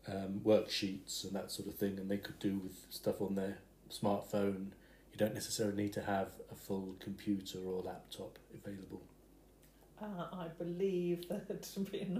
um, 0.07 0.41
worksheets 0.43 1.23
and 1.23 1.33
that 1.33 1.51
sort 1.51 1.67
of 1.69 1.75
thing, 1.75 1.97
and 1.97 2.09
they 2.11 2.17
could 2.17 2.39
do 2.39 2.57
with 2.57 2.85
stuff 2.89 3.21
on 3.21 3.35
their 3.35 3.59
smartphone. 3.89 4.71
You 5.11 5.17
don't 5.17 5.33
necessarily 5.33 5.75
need 5.83 5.93
to 5.93 6.01
have 6.01 6.29
a 6.51 6.55
full 6.55 6.95
computer 6.99 7.59
or 7.65 7.81
laptop 7.83 8.37
available. 8.53 9.03
Uh, 10.03 10.25
I 10.33 10.47
believe 10.61 11.29
that 11.29 11.69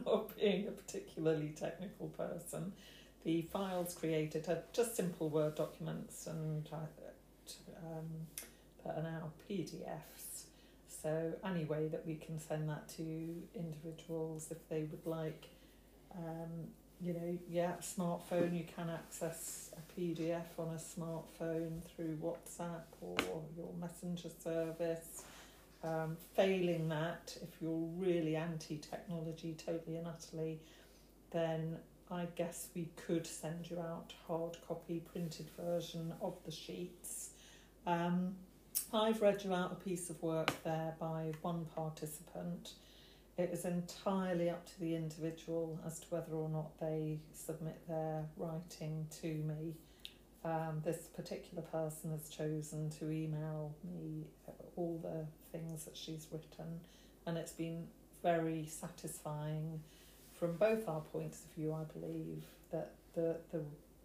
not 0.05 0.37
being 0.37 0.67
a 0.67 0.71
particularly 0.71 1.49
technical 1.49 2.07
person, 2.07 2.71
the 3.25 3.41
files 3.41 3.93
created 3.93 4.47
are 4.47 4.63
just 4.71 4.95
simple 4.95 5.29
Word 5.29 5.55
documents 5.55 6.27
and 6.27 6.67
uh, 6.71 6.77
um, 6.77 8.05
that 8.85 8.97
are 8.97 9.03
now 9.03 9.31
PDFs. 9.49 10.43
So 10.87 11.33
any 11.43 11.65
way 11.65 11.89
that 11.89 12.05
we 12.07 12.15
can 12.15 12.39
send 12.39 12.69
that 12.69 12.87
to 12.95 13.03
individuals 13.53 14.47
if 14.51 14.69
they 14.69 14.83
would 14.83 15.05
like, 15.05 15.49
um, 16.15 16.69
you 17.01 17.13
know, 17.13 17.37
yeah, 17.49 17.73
smartphone 17.81 18.57
you 18.57 18.63
can 18.73 18.89
access 18.89 19.71
a 19.75 19.99
PDF 19.99 20.45
on 20.57 20.69
a 20.69 20.77
smartphone 20.77 21.81
through 21.83 22.17
WhatsApp 22.23 22.83
or 23.01 23.17
your 23.57 23.73
messenger 23.77 24.29
service. 24.41 25.23
Um, 25.83 26.15
failing 26.33 26.87
that, 26.89 27.35
if 27.41 27.61
you're 27.61 27.87
really 27.97 28.35
anti 28.37 28.77
technology, 28.77 29.55
totally 29.57 29.97
and 29.97 30.07
utterly, 30.07 30.61
then 31.31 31.77
I 32.09 32.27
guess 32.35 32.67
we 32.73 32.89
could 32.95 33.27
send 33.27 33.69
you 33.69 33.79
out 33.79 34.13
hard 34.27 34.57
copy 34.67 35.01
printed 35.11 35.49
version 35.59 36.13
of 36.21 36.37
the 36.45 36.51
sheets. 36.51 37.31
Um, 37.85 38.35
I've 38.93 39.21
read 39.21 39.43
you 39.43 39.53
out 39.53 39.71
a 39.71 39.75
piece 39.75 40.09
of 40.09 40.21
work 40.21 40.51
there 40.63 40.95
by 40.99 41.31
one 41.41 41.65
participant. 41.75 42.73
It 43.37 43.49
is 43.51 43.65
entirely 43.65 44.49
up 44.49 44.65
to 44.67 44.79
the 44.79 44.95
individual 44.95 45.79
as 45.85 45.99
to 46.01 46.05
whether 46.11 46.33
or 46.33 46.49
not 46.49 46.79
they 46.79 47.19
submit 47.33 47.81
their 47.87 48.23
writing 48.37 49.07
to 49.21 49.27
me. 49.27 49.73
Um, 50.45 50.81
this 50.83 51.07
particular 51.15 51.63
person 51.63 52.11
has 52.11 52.29
chosen 52.29 52.89
to 52.99 53.09
email 53.09 53.73
me 53.83 54.25
things 55.74 55.86
that 55.86 55.98
she's 55.98 56.27
written, 56.32 56.80
and 57.25 57.38
it's 57.38 57.51
been 57.51 57.88
very 58.22 58.65
satisfying 58.68 59.82
from 60.34 60.56
both 60.58 60.88
our 60.88 61.01
points 61.01 61.44
of 61.44 61.51
view. 61.53 61.74
I 61.74 61.84
believe 61.98 62.44
that 62.72 62.92
the 63.13 63.38
the 63.51 63.62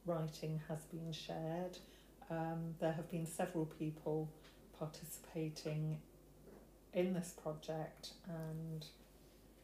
writing 0.07 0.61
has 0.69 0.81
been 0.85 1.13
shared. 1.13 1.79
Um, 2.31 2.75
there 2.81 2.93
have 2.93 3.11
been 3.11 3.27
several 3.27 3.67
people 3.67 4.29
participating 4.79 5.99
in 6.95 7.13
this 7.13 7.35
project, 7.43 8.13
and 8.29 8.85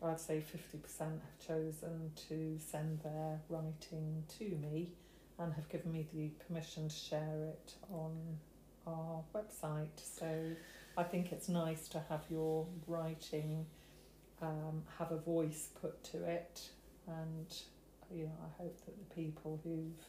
I'd 0.02 0.20
say 0.20 0.42
50% 0.42 0.98
have 0.98 1.46
chosen 1.46 2.10
to 2.28 2.58
send 2.58 3.00
their 3.00 3.40
writing 3.48 4.24
to 4.38 4.44
me 4.44 4.92
and 5.38 5.52
have 5.54 5.68
given 5.68 5.92
me 5.92 6.06
the 6.12 6.28
permission 6.46 6.88
to 6.88 6.94
share 6.94 7.52
it 7.52 7.74
on 7.90 8.38
our 8.86 9.22
website. 9.34 9.96
So 9.96 10.26
I 10.96 11.02
think 11.02 11.32
it's 11.32 11.48
nice 11.48 11.88
to 11.88 12.02
have 12.08 12.22
your 12.30 12.66
writing 12.86 13.66
um, 14.42 14.82
have 14.98 15.10
a 15.10 15.18
voice 15.18 15.68
put 15.80 16.02
to 16.04 16.24
it, 16.24 16.68
and 17.06 17.46
you 18.12 18.24
know 18.24 18.32
I 18.42 18.62
hope 18.62 18.76
that 18.84 18.94
the 18.98 19.14
people 19.14 19.60
who've 19.64 20.06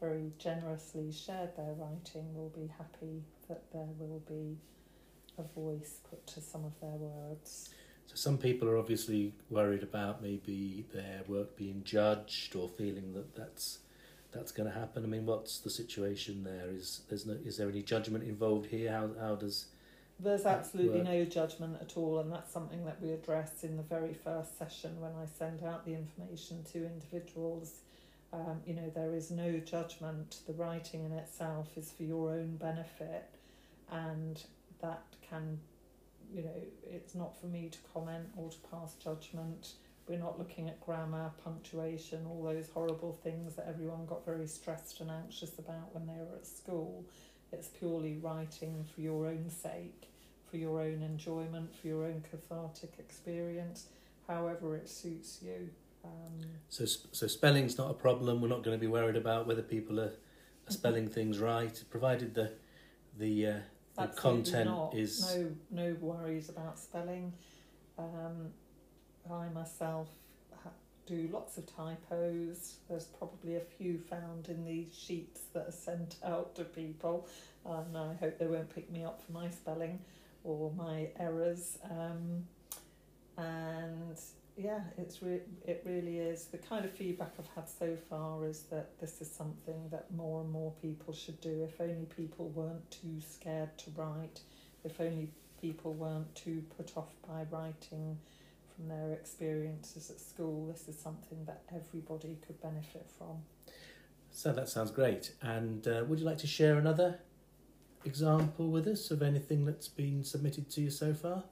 very 0.00 0.32
generously 0.38 1.12
shared 1.12 1.56
their 1.56 1.74
writing 1.76 2.34
will 2.34 2.50
be 2.50 2.70
happy 2.78 3.22
that 3.48 3.70
there 3.72 3.88
will 3.98 4.22
be 4.28 4.56
a 5.38 5.42
voice 5.58 5.98
put 6.08 6.24
to 6.28 6.40
some 6.40 6.64
of 6.64 6.72
their 6.80 6.90
words. 6.90 7.70
So 8.06 8.14
some 8.14 8.38
people 8.38 8.68
are 8.68 8.78
obviously 8.78 9.34
worried 9.50 9.82
about 9.82 10.22
maybe 10.22 10.86
their 10.94 11.22
work 11.26 11.56
being 11.56 11.82
judged 11.84 12.56
or 12.56 12.68
feeling 12.68 13.12
that 13.14 13.34
that's 13.34 13.78
that's 14.32 14.52
going 14.52 14.70
to 14.70 14.78
happen. 14.78 15.04
I 15.04 15.06
mean, 15.06 15.26
what's 15.26 15.58
the 15.58 15.70
situation 15.70 16.44
there? 16.44 16.70
Is 16.70 17.02
there's 17.08 17.26
no 17.26 17.36
is 17.44 17.56
there 17.56 17.68
any 17.68 17.82
judgment 17.82 18.24
involved 18.24 18.66
here? 18.66 18.92
How 18.92 19.10
how 19.20 19.34
does 19.34 19.66
There's 20.20 20.46
absolutely 20.46 21.02
no 21.02 21.24
judgment 21.24 21.76
at 21.80 21.96
all, 21.96 22.18
and 22.18 22.32
that's 22.32 22.52
something 22.52 22.84
that 22.86 23.00
we 23.00 23.12
address 23.12 23.62
in 23.62 23.76
the 23.76 23.84
very 23.84 24.14
first 24.14 24.58
session 24.58 25.00
when 25.00 25.12
I 25.12 25.26
send 25.38 25.62
out 25.62 25.84
the 25.84 25.94
information 25.94 26.64
to 26.72 26.84
individuals. 26.86 27.74
Um, 28.32 28.60
you 28.66 28.74
know, 28.74 28.90
there 28.94 29.14
is 29.14 29.30
no 29.30 29.58
judgment. 29.58 30.38
The 30.46 30.54
writing 30.54 31.04
in 31.04 31.12
itself 31.12 31.68
is 31.76 31.92
for 31.92 32.02
your 32.02 32.32
own 32.32 32.56
benefit, 32.56 33.30
and 33.92 34.42
that 34.80 35.04
can, 35.30 35.60
you 36.34 36.42
know, 36.42 36.62
it's 36.82 37.14
not 37.14 37.40
for 37.40 37.46
me 37.46 37.70
to 37.70 37.78
comment 37.94 38.26
or 38.36 38.50
to 38.50 38.58
pass 38.72 38.94
judgment. 38.94 39.74
We're 40.08 40.18
not 40.18 40.38
looking 40.38 40.68
at 40.68 40.84
grammar, 40.84 41.30
punctuation, 41.44 42.26
all 42.26 42.42
those 42.42 42.68
horrible 42.74 43.18
things 43.22 43.54
that 43.54 43.66
everyone 43.68 44.06
got 44.06 44.24
very 44.24 44.48
stressed 44.48 45.00
and 45.00 45.10
anxious 45.10 45.58
about 45.58 45.94
when 45.94 46.06
they 46.06 46.14
were 46.14 46.36
at 46.36 46.46
school. 46.46 47.04
It's 47.52 47.68
purely 47.68 48.18
writing 48.22 48.84
for 48.94 49.00
your 49.00 49.26
own 49.26 49.48
sake, 49.50 50.08
for 50.50 50.56
your 50.56 50.80
own 50.80 51.02
enjoyment, 51.02 51.74
for 51.74 51.86
your 51.86 52.04
own 52.04 52.22
cathartic 52.30 52.92
experience, 52.98 53.86
however 54.26 54.76
it 54.76 54.88
suits 54.88 55.38
you. 55.42 55.70
Um, 56.04 56.44
so 56.68 56.84
so 56.84 57.26
spelling's 57.26 57.76
not 57.78 57.90
a 57.90 57.94
problem. 57.94 58.40
We're 58.40 58.48
not 58.48 58.62
going 58.62 58.76
to 58.76 58.80
be 58.80 58.86
worried 58.86 59.16
about 59.16 59.46
whether 59.46 59.62
people 59.62 59.98
are, 59.98 60.12
are 60.68 60.72
spelling 60.72 61.08
things 61.18 61.38
right, 61.38 61.82
provided 61.90 62.34
the 62.34 62.52
the 63.18 63.46
uh, 63.46 63.54
the 63.96 64.06
content 64.08 64.70
not. 64.70 64.94
is 64.94 65.34
no 65.34 65.50
no 65.70 65.96
worries 66.00 66.48
about 66.48 66.78
spelling. 66.78 67.32
Um, 67.98 68.52
I 69.30 69.48
myself 69.48 70.08
do 71.08 71.28
lots 71.32 71.56
of 71.56 71.66
typos. 71.74 72.76
There's 72.88 73.06
probably 73.06 73.56
a 73.56 73.60
few 73.60 73.98
found 73.98 74.48
in 74.48 74.64
these 74.64 74.94
sheets 74.94 75.42
that 75.54 75.68
are 75.68 75.72
sent 75.72 76.16
out 76.24 76.54
to 76.56 76.64
people, 76.64 77.26
and 77.64 77.96
I 77.96 78.14
hope 78.14 78.38
they 78.38 78.46
won't 78.46 78.72
pick 78.74 78.90
me 78.90 79.04
up 79.04 79.22
for 79.24 79.32
my 79.32 79.48
spelling 79.50 80.00
or 80.44 80.70
my 80.76 81.08
errors. 81.18 81.78
Um, 81.84 82.44
and 83.36 84.18
yeah, 84.56 84.80
it's 84.96 85.22
re- 85.22 85.40
it 85.66 85.82
really 85.86 86.18
is 86.18 86.46
the 86.46 86.58
kind 86.58 86.84
of 86.84 86.92
feedback 86.92 87.32
I've 87.38 87.48
had 87.54 87.68
so 87.68 87.96
far 88.10 88.44
is 88.44 88.62
that 88.70 88.98
this 89.00 89.20
is 89.20 89.30
something 89.30 89.88
that 89.90 90.12
more 90.14 90.40
and 90.40 90.50
more 90.50 90.72
people 90.82 91.14
should 91.14 91.40
do. 91.40 91.62
If 91.62 91.80
only 91.80 92.06
people 92.16 92.48
weren't 92.48 92.90
too 92.90 93.20
scared 93.20 93.76
to 93.78 93.90
write, 93.96 94.40
if 94.84 95.00
only 95.00 95.30
people 95.60 95.94
weren't 95.94 96.34
too 96.34 96.62
put 96.76 96.96
off 96.96 97.12
by 97.26 97.44
writing 97.50 98.18
from 98.78 98.88
their 98.88 99.12
experiences 99.12 100.10
at 100.10 100.20
school, 100.20 100.66
this 100.66 100.88
is 100.88 100.98
something 100.98 101.44
that 101.46 101.62
everybody 101.74 102.38
could 102.46 102.60
benefit 102.62 103.10
from. 103.18 103.42
So 104.30 104.52
that 104.52 104.68
sounds 104.68 104.90
great. 104.90 105.32
And 105.42 105.86
uh, 105.88 106.04
would 106.06 106.20
you 106.20 106.24
like 106.24 106.38
to 106.38 106.46
share 106.46 106.78
another 106.78 107.18
example 108.04 108.70
with 108.70 108.86
us 108.86 109.10
of 109.10 109.22
anything 109.22 109.64
that's 109.64 109.88
been 109.88 110.22
submitted 110.22 110.70
to 110.70 110.80
you 110.82 110.90
so 110.90 111.12
far? 111.12 111.42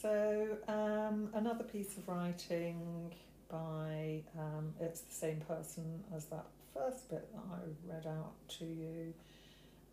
So 0.00 0.46
um, 0.68 1.30
another 1.34 1.64
piece 1.64 1.96
of 1.96 2.06
writing 2.06 3.12
by 3.50 4.22
um, 4.38 4.74
it's 4.80 5.00
the 5.00 5.14
same 5.14 5.40
person 5.40 6.04
as 6.14 6.26
that 6.26 6.46
first 6.72 7.10
bit 7.10 7.28
that 7.32 7.42
I 7.50 7.92
read 7.92 8.06
out 8.06 8.34
to 8.58 8.64
you. 8.64 9.14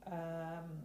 Um, 0.05 0.83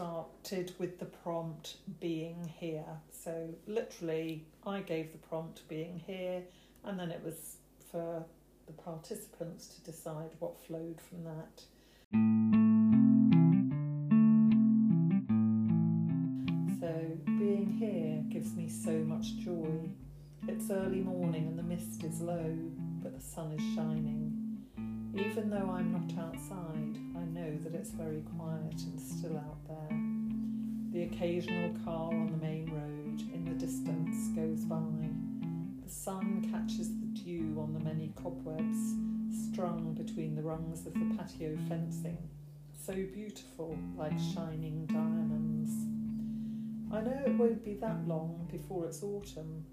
started 0.00 0.72
with 0.78 0.98
the 0.98 1.04
prompt 1.04 1.76
being 2.00 2.50
here. 2.58 2.86
So 3.10 3.50
literally, 3.66 4.46
I 4.66 4.80
gave 4.80 5.12
the 5.12 5.18
prompt 5.18 5.68
being 5.68 6.02
here, 6.06 6.42
and 6.84 6.98
then 6.98 7.10
it 7.10 7.20
was 7.22 7.58
for 7.92 8.24
the 8.66 8.72
participants 8.72 9.66
to 9.66 9.82
decide 9.82 10.30
what 10.38 10.64
flowed 10.66 10.98
from 11.02 11.24
that. 11.24 11.64
So 16.80 17.18
being 17.26 17.76
here 17.78 18.22
gives 18.30 18.54
me 18.54 18.70
so 18.70 18.92
much 18.92 19.36
joy. 19.44 19.90
It's 20.48 20.70
early 20.70 21.02
morning 21.02 21.46
and 21.46 21.58
the 21.58 21.62
mist 21.62 22.04
is 22.04 22.22
low, 22.22 22.56
but 23.02 23.14
the 23.14 23.22
sun 23.22 23.52
is 23.52 23.74
shining. 23.74 24.39
Even 25.14 25.50
though 25.50 25.70
I'm 25.70 25.92
not 25.92 26.24
outside, 26.24 26.96
I 27.16 27.24
know 27.24 27.58
that 27.64 27.74
it's 27.74 27.90
very 27.90 28.22
quiet 28.36 28.80
and 28.80 29.00
still 29.00 29.36
out 29.36 29.58
there. 29.66 29.98
The 30.92 31.02
occasional 31.02 31.74
car 31.84 32.12
on 32.12 32.30
the 32.30 32.44
main 32.44 32.70
road 32.70 33.22
in 33.34 33.44
the 33.44 33.54
distance 33.54 34.28
goes 34.36 34.64
by. 34.64 34.76
The 35.84 35.90
sun 35.90 36.48
catches 36.50 36.88
the 36.88 37.06
dew 37.06 37.58
on 37.60 37.72
the 37.72 37.80
many 37.80 38.12
cobwebs 38.22 38.94
strung 39.50 39.94
between 39.94 40.36
the 40.36 40.42
rungs 40.42 40.86
of 40.86 40.94
the 40.94 41.14
patio 41.16 41.56
fencing, 41.68 42.18
so 42.86 42.92
beautiful 42.92 43.76
like 43.96 44.18
shining 44.34 44.86
diamonds. 44.86 45.70
I 46.92 47.00
know 47.00 47.22
it 47.26 47.36
won't 47.36 47.64
be 47.64 47.74
that 47.74 48.06
long 48.06 48.48
before 48.50 48.86
it's 48.86 49.02
autumn. 49.02 49.64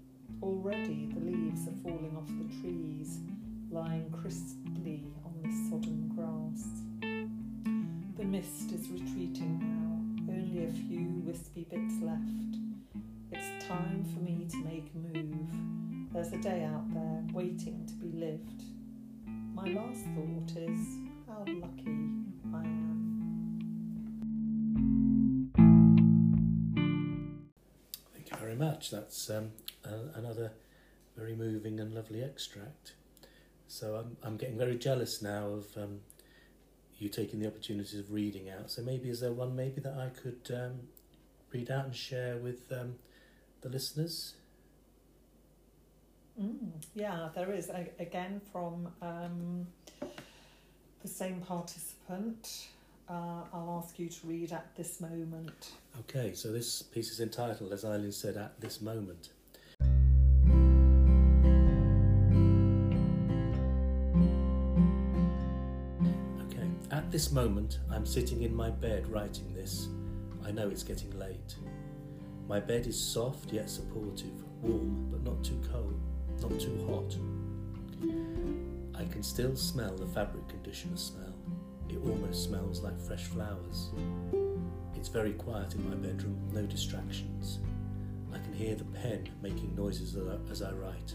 Already 0.42 1.06
the 1.12 1.20
leaves 1.20 1.66
are 1.68 1.82
falling 1.82 2.16
off 2.16 2.26
the 2.26 2.60
trees, 2.60 3.18
lying 3.70 4.10
crisply 4.10 5.04
on 5.24 5.34
the 5.42 5.50
sodden 5.68 6.08
grass. 6.14 6.66
The 8.16 8.24
mist 8.24 8.72
is 8.72 8.88
retreating 8.90 9.58
now, 9.60 10.32
only 10.32 10.64
a 10.66 10.70
few 10.72 11.22
wispy 11.24 11.66
bits 11.70 11.94
left. 12.02 12.56
It's 13.30 13.66
time 13.66 14.04
for 14.12 14.20
me 14.20 14.46
to 14.50 14.56
make 14.64 14.90
a 14.94 14.98
move. 15.18 16.12
There's 16.12 16.32
a 16.32 16.38
day 16.38 16.64
out 16.64 16.92
there 16.94 17.22
waiting 17.32 17.84
to 17.86 17.94
be 17.94 18.10
lived. 18.18 18.62
My 19.54 19.68
last 19.68 20.04
thought 20.14 20.56
is 20.56 20.98
how 21.26 21.44
lucky 21.46 21.98
I 22.54 22.62
am. 22.64 22.98
Thank 28.14 28.30
you 28.30 28.36
very 28.38 28.56
much. 28.56 28.90
That's 28.90 29.28
um, 29.28 29.50
another 30.14 30.52
very 31.16 31.34
moving 31.34 31.80
and 31.80 31.94
lovely 31.94 32.22
extract. 32.22 32.94
So 33.68 33.96
I'm, 33.96 34.16
I'm 34.22 34.36
getting 34.36 34.58
very 34.58 34.76
jealous 34.76 35.20
now 35.22 35.46
of 35.48 35.66
um, 35.76 36.00
you 36.98 37.08
taking 37.08 37.38
the 37.38 37.46
opportunity 37.46 38.00
of 38.00 38.10
reading 38.10 38.50
out. 38.50 38.70
So 38.70 38.82
maybe 38.82 39.10
is 39.10 39.20
there 39.20 39.32
one 39.32 39.54
maybe 39.54 39.80
that 39.82 39.94
I 39.94 40.08
could 40.08 40.50
um, 40.54 40.80
read 41.52 41.70
out 41.70 41.84
and 41.84 41.94
share 41.94 42.38
with 42.38 42.72
um, 42.72 42.94
the 43.60 43.68
listeners? 43.68 44.34
Mm, 46.40 46.70
yeah, 46.94 47.28
there 47.34 47.52
is 47.52 47.68
a, 47.68 47.86
again 47.98 48.40
from 48.52 48.88
um, 49.02 49.66
the 51.02 51.08
same 51.08 51.40
participant. 51.40 52.68
Uh, 53.08 53.42
I'll 53.52 53.82
ask 53.84 53.98
you 53.98 54.08
to 54.08 54.26
read 54.26 54.52
at 54.52 54.74
this 54.76 55.00
moment. 55.00 55.72
Okay, 56.00 56.34
so 56.34 56.52
this 56.52 56.82
piece 56.82 57.10
is 57.10 57.20
entitled, 57.20 57.72
as 57.72 57.84
Eileen 57.84 58.12
said, 58.12 58.36
At 58.36 58.60
This 58.60 58.82
Moment. 58.82 59.30
This 67.18 67.32
moment, 67.32 67.80
I'm 67.90 68.06
sitting 68.06 68.44
in 68.44 68.54
my 68.54 68.70
bed 68.70 69.08
writing 69.08 69.52
this. 69.52 69.88
I 70.46 70.52
know 70.52 70.68
it's 70.68 70.84
getting 70.84 71.10
late. 71.18 71.56
My 72.46 72.60
bed 72.60 72.86
is 72.86 72.96
soft 72.96 73.52
yet 73.52 73.68
supportive, 73.68 74.40
warm 74.62 75.08
but 75.10 75.24
not 75.24 75.42
too 75.42 75.60
cold, 75.72 76.00
not 76.40 76.60
too 76.60 76.78
hot. 76.86 77.16
I 78.94 79.04
can 79.12 79.24
still 79.24 79.56
smell 79.56 79.96
the 79.96 80.06
fabric 80.06 80.46
conditioner 80.48 80.96
smell. 80.96 81.34
It 81.88 81.98
almost 82.08 82.44
smells 82.44 82.82
like 82.82 82.96
fresh 83.00 83.24
flowers. 83.24 83.90
It's 84.94 85.08
very 85.08 85.32
quiet 85.32 85.74
in 85.74 85.90
my 85.90 85.96
bedroom, 85.96 86.38
no 86.52 86.66
distractions. 86.66 87.58
I 88.32 88.38
can 88.38 88.52
hear 88.52 88.76
the 88.76 88.84
pen 88.84 89.28
making 89.42 89.74
noises 89.74 90.14
as 90.14 90.22
I, 90.28 90.52
as 90.52 90.62
I 90.62 90.70
write, 90.70 91.14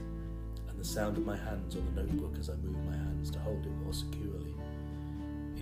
and 0.67 0.77
the 0.77 0.83
sound 0.83 1.17
of 1.17 1.25
my 1.25 1.37
hands 1.37 1.77
on 1.77 1.85
the 1.95 2.03
notebook 2.03 2.35
as 2.41 2.49
I 2.49 2.55
move 2.55 2.75
my 2.87 2.97
hands 2.97 3.31
to 3.31 3.39
hold 3.39 3.65
it 3.65 3.71
more 3.85 3.93
securely. 3.93 4.42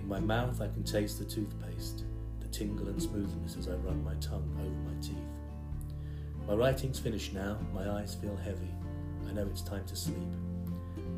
In 0.02 0.08
my 0.08 0.18
mouth, 0.18 0.60
I 0.60 0.66
can 0.66 0.82
taste 0.82 1.20
the 1.20 1.24
toothpaste, 1.24 2.04
the 2.40 2.48
tingle 2.48 2.88
and 2.88 3.00
smoothness 3.00 3.56
as 3.56 3.68
I 3.68 3.74
run 3.76 4.02
my 4.02 4.14
tongue 4.14 4.50
over 4.60 4.94
my 4.94 5.00
teeth. 5.00 5.16
My 6.46 6.54
writing's 6.54 6.98
finished 6.98 7.32
now, 7.32 7.56
my 7.72 7.88
eyes 7.88 8.16
feel 8.16 8.36
heavy. 8.36 8.74
I 9.28 9.32
know 9.32 9.46
it's 9.46 9.62
time 9.62 9.84
to 9.86 9.94
sleep. 9.94 10.18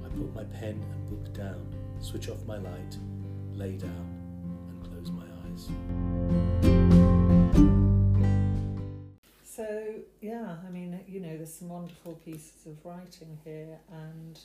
I 0.04 0.08
put 0.08 0.34
my 0.34 0.44
pen 0.44 0.84
and 0.92 1.08
book 1.08 1.32
down, 1.32 1.66
switch 1.98 2.28
off 2.28 2.44
my 2.46 2.58
light, 2.58 2.98
lay 3.54 3.78
down, 3.78 4.20
and 4.68 4.84
close 4.84 5.10
my 5.10 5.24
eyes. 5.46 5.70
So, 9.44 9.94
yeah, 10.20 10.58
I 10.66 10.70
mean, 10.70 11.00
you 11.08 11.20
know, 11.20 11.36
there's 11.38 11.54
some 11.54 11.70
wonderful 11.70 12.20
pieces 12.24 12.66
of 12.66 12.84
writing 12.84 13.38
here, 13.44 13.78
and 13.90 14.38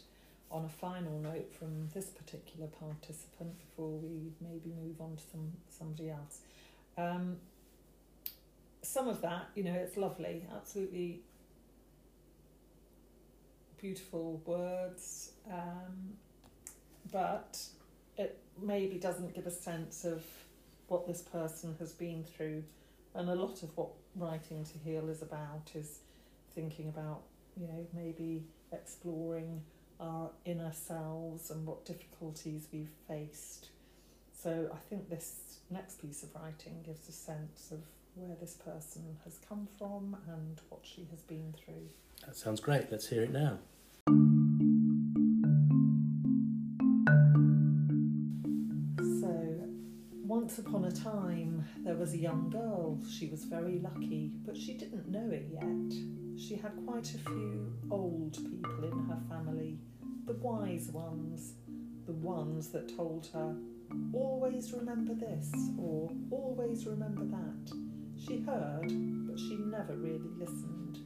on 0.51 0.65
a 0.65 0.69
final 0.69 1.19
note 1.19 1.53
from 1.53 1.88
this 1.93 2.07
particular 2.07 2.67
participant 2.67 3.57
before 3.59 3.97
we 3.97 4.31
maybe 4.41 4.73
move 4.83 4.99
on 4.99 5.15
to 5.15 5.23
some 5.31 5.51
somebody 5.69 6.09
else. 6.09 6.39
Um, 6.97 7.38
some 8.81 9.07
of 9.07 9.21
that, 9.21 9.49
you 9.55 9.63
know, 9.63 9.73
it's 9.73 9.97
lovely, 9.97 10.45
absolutely 10.55 11.21
beautiful 13.79 14.41
words, 14.45 15.31
um, 15.51 16.13
but 17.12 17.59
it 18.17 18.39
maybe 18.62 18.97
doesn't 18.97 19.33
give 19.33 19.47
a 19.47 19.51
sense 19.51 20.05
of 20.05 20.23
what 20.88 21.07
this 21.07 21.21
person 21.21 21.75
has 21.79 21.93
been 21.93 22.23
through. 22.23 22.63
And 23.15 23.29
a 23.29 23.35
lot 23.35 23.63
of 23.63 23.75
what 23.77 23.89
writing 24.15 24.65
to 24.65 24.77
heal 24.79 25.09
is 25.09 25.21
about 25.21 25.71
is 25.75 25.99
thinking 26.53 26.89
about, 26.89 27.21
you 27.55 27.67
know, 27.67 27.85
maybe 27.93 28.43
exploring 28.71 29.62
our 29.99 30.31
inner 30.45 30.71
selves 30.71 31.51
and 31.51 31.65
what 31.65 31.85
difficulties 31.85 32.67
we've 32.71 32.91
faced. 33.07 33.69
So 34.31 34.69
I 34.73 34.77
think 34.89 35.09
this 35.09 35.59
next 35.69 36.01
piece 36.01 36.23
of 36.23 36.29
writing 36.33 36.81
gives 36.85 37.09
a 37.09 37.12
sense 37.12 37.71
of 37.71 37.79
where 38.15 38.35
this 38.39 38.53
person 38.53 39.17
has 39.23 39.38
come 39.47 39.67
from 39.77 40.15
and 40.27 40.59
what 40.69 40.81
she 40.83 41.07
has 41.12 41.21
been 41.23 41.53
through. 41.53 41.89
That 42.25 42.35
sounds 42.35 42.59
great. 42.59 42.91
Let's 42.91 43.07
hear 43.07 43.23
it 43.23 43.31
now. 43.31 43.59
So, 49.21 49.62
once 50.25 50.59
upon 50.59 50.85
a 50.85 50.91
time, 50.91 51.65
there 51.83 51.95
was 51.95 52.13
a 52.13 52.17
young 52.17 52.49
girl. 52.49 52.99
She 53.09 53.27
was 53.27 53.45
very 53.45 53.79
lucky, 53.79 54.31
but 54.45 54.57
she 54.57 54.73
didn't 54.73 55.07
know 55.07 55.29
it 55.31 55.47
yet. 55.51 56.28
She 56.39 56.56
had 56.56 56.71
quite 56.88 57.13
a 57.13 57.17
few 57.17 57.73
old 57.91 58.34
people 58.34 58.84
in 58.86 58.97
her 59.10 59.21
family, 59.30 59.78
the 60.25 60.34
wise 60.34 60.89
ones, 60.89 61.54
the 62.06 62.13
ones 62.13 62.69
that 62.69 62.95
told 62.95 63.28
her, 63.34 63.58
always 64.13 64.71
remember 64.71 65.13
this 65.13 65.52
or 65.78 66.10
always 66.32 66.88
remember 66.88 67.25
that. 67.25 67.73
She 68.17 68.39
heard, 68.39 68.88
but 69.28 69.38
she 69.38 69.58
never 69.58 69.97
really 69.97 70.30
listened. 70.38 70.99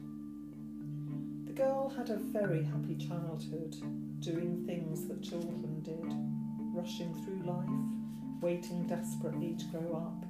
The 1.48 1.52
girl 1.52 1.88
had 1.88 2.10
a 2.10 2.16
very 2.16 2.62
happy 2.62 2.96
childhood, 2.96 3.74
doing 4.20 4.62
things 4.66 5.08
that 5.08 5.22
children 5.22 5.82
did, 5.82 6.14
rushing 6.72 7.12
through 7.24 7.42
life, 7.42 8.40
waiting 8.40 8.86
desperately 8.86 9.56
to 9.56 9.64
grow 9.66 9.96
up. 9.96 10.24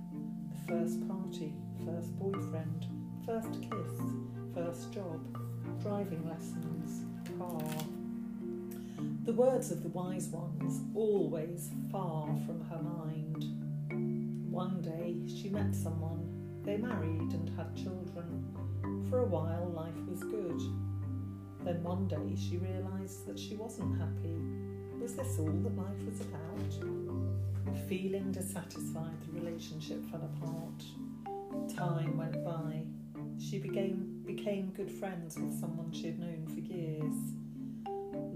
The 0.51 0.73
first 0.73 1.07
party, 1.07 1.53
first 1.85 2.19
boyfriend, 2.19 2.87
first 3.27 3.61
kiss, 3.61 4.01
first 4.55 4.93
job, 4.93 5.21
driving 5.83 6.29
lessons, 6.29 7.03
car. 7.37 7.61
The 9.25 9.33
words 9.33 9.73
of 9.73 9.83
the 9.83 9.88
wise 9.88 10.29
ones 10.29 10.81
always 10.95 11.71
far 11.90 12.27
from 12.47 12.64
her 12.71 12.81
mind. 12.81 13.45
One 14.51 14.81
day 14.81 15.17
she 15.27 15.49
met 15.49 15.75
someone, 15.75 16.62
they 16.62 16.77
married 16.77 17.33
and 17.33 17.51
had 17.57 17.75
children. 17.75 18.47
For 19.11 19.21
a 19.21 19.27
while 19.27 19.73
life 19.75 20.07
was 20.09 20.21
good. 20.21 20.61
Then 21.64 21.83
one 21.83 22.07
day 22.07 22.37
she 22.37 22.59
realised 22.59 23.27
that 23.27 23.38
she 23.38 23.57
wasn't 23.57 23.99
happy. 23.99 24.37
Was 25.01 25.17
this 25.17 25.38
all 25.38 25.51
that 25.51 25.77
life 25.77 26.03
was 26.09 26.21
about? 26.21 27.88
Feeling 27.88 28.31
dissatisfied, 28.31 29.21
the 29.27 29.40
relationship 29.40 30.05
fell 30.11 30.31
apart. 30.37 30.85
Time 31.77 32.17
went 32.17 32.45
by. 32.45 32.85
She 33.38 33.59
became, 33.59 34.23
became 34.27 34.70
good 34.70 34.90
friends 34.90 35.38
with 35.38 35.59
someone 35.61 35.92
she 35.92 36.07
had 36.07 36.18
known 36.18 36.47
for 36.47 36.61
years. 36.61 37.14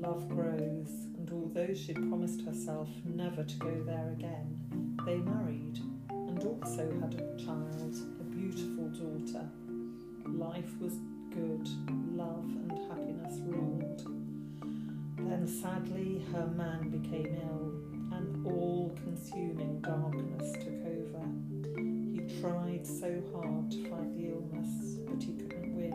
Love 0.00 0.28
grows, 0.28 0.90
and 1.16 1.30
although 1.32 1.74
she'd 1.74 1.96
promised 2.08 2.42
herself 2.42 2.88
never 3.04 3.44
to 3.44 3.56
go 3.56 3.82
there 3.84 4.11
again, 4.12 4.96
they 5.04 5.16
married 5.16 5.80
and 6.11 6.42
also 6.44 6.90
had 7.00 7.14
a 7.14 7.44
child, 7.44 7.96
a 8.20 8.24
beautiful 8.24 8.88
daughter. 8.88 9.48
Life 10.26 10.78
was 10.80 10.94
good, 11.30 11.68
love 12.14 12.44
and 12.44 12.72
happiness 12.88 13.40
ruled. 13.44 14.02
Then 15.18 15.46
sadly, 15.46 16.24
her 16.32 16.46
man 16.46 16.90
became 16.90 17.37
ill, 17.42 17.72
and 18.16 18.46
all 18.46 18.96
consuming 19.02 19.80
darkness 19.80 20.52
took 20.52 20.88
tried 22.40 22.87
so 22.87 23.20
hard 23.35 23.68
to 23.68 23.88
fight 23.90 24.16
the 24.16 24.29
illness, 24.29 24.98
but 25.09 25.20
he 25.20 25.33
couldn't 25.33 25.74
win, 25.74 25.92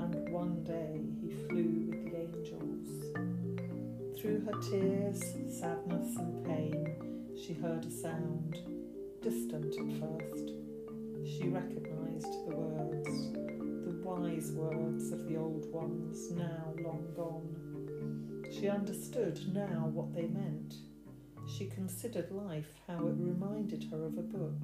and 0.00 0.28
one 0.30 0.62
day 0.62 1.00
he 1.20 1.32
flew 1.48 1.88
with 1.88 2.04
the 2.04 2.16
angels. 2.20 2.88
Through 4.16 4.44
her 4.44 4.60
tears, 4.60 5.20
sadness, 5.48 6.16
and 6.18 6.44
pain, 6.44 7.34
she 7.36 7.54
heard 7.54 7.84
a 7.84 7.90
sound, 7.90 8.58
distant 9.22 9.74
at 9.74 9.90
first. 9.98 10.52
She 11.26 11.48
recognised 11.48 12.32
the 12.46 12.54
words, 12.54 13.32
the 13.84 14.00
wise 14.04 14.52
words 14.52 15.10
of 15.10 15.26
the 15.26 15.36
old 15.36 15.66
ones, 15.72 16.30
now 16.30 16.74
long 16.78 17.12
gone. 17.16 18.46
She 18.52 18.68
understood 18.68 19.40
now 19.52 19.90
what 19.92 20.14
they 20.14 20.28
meant. 20.28 20.74
She 21.58 21.66
considered 21.66 22.30
life 22.30 22.72
how 22.86 22.98
it 23.08 23.16
reminded 23.18 23.84
her 23.90 24.04
of 24.04 24.16
a 24.16 24.22
book 24.22 24.62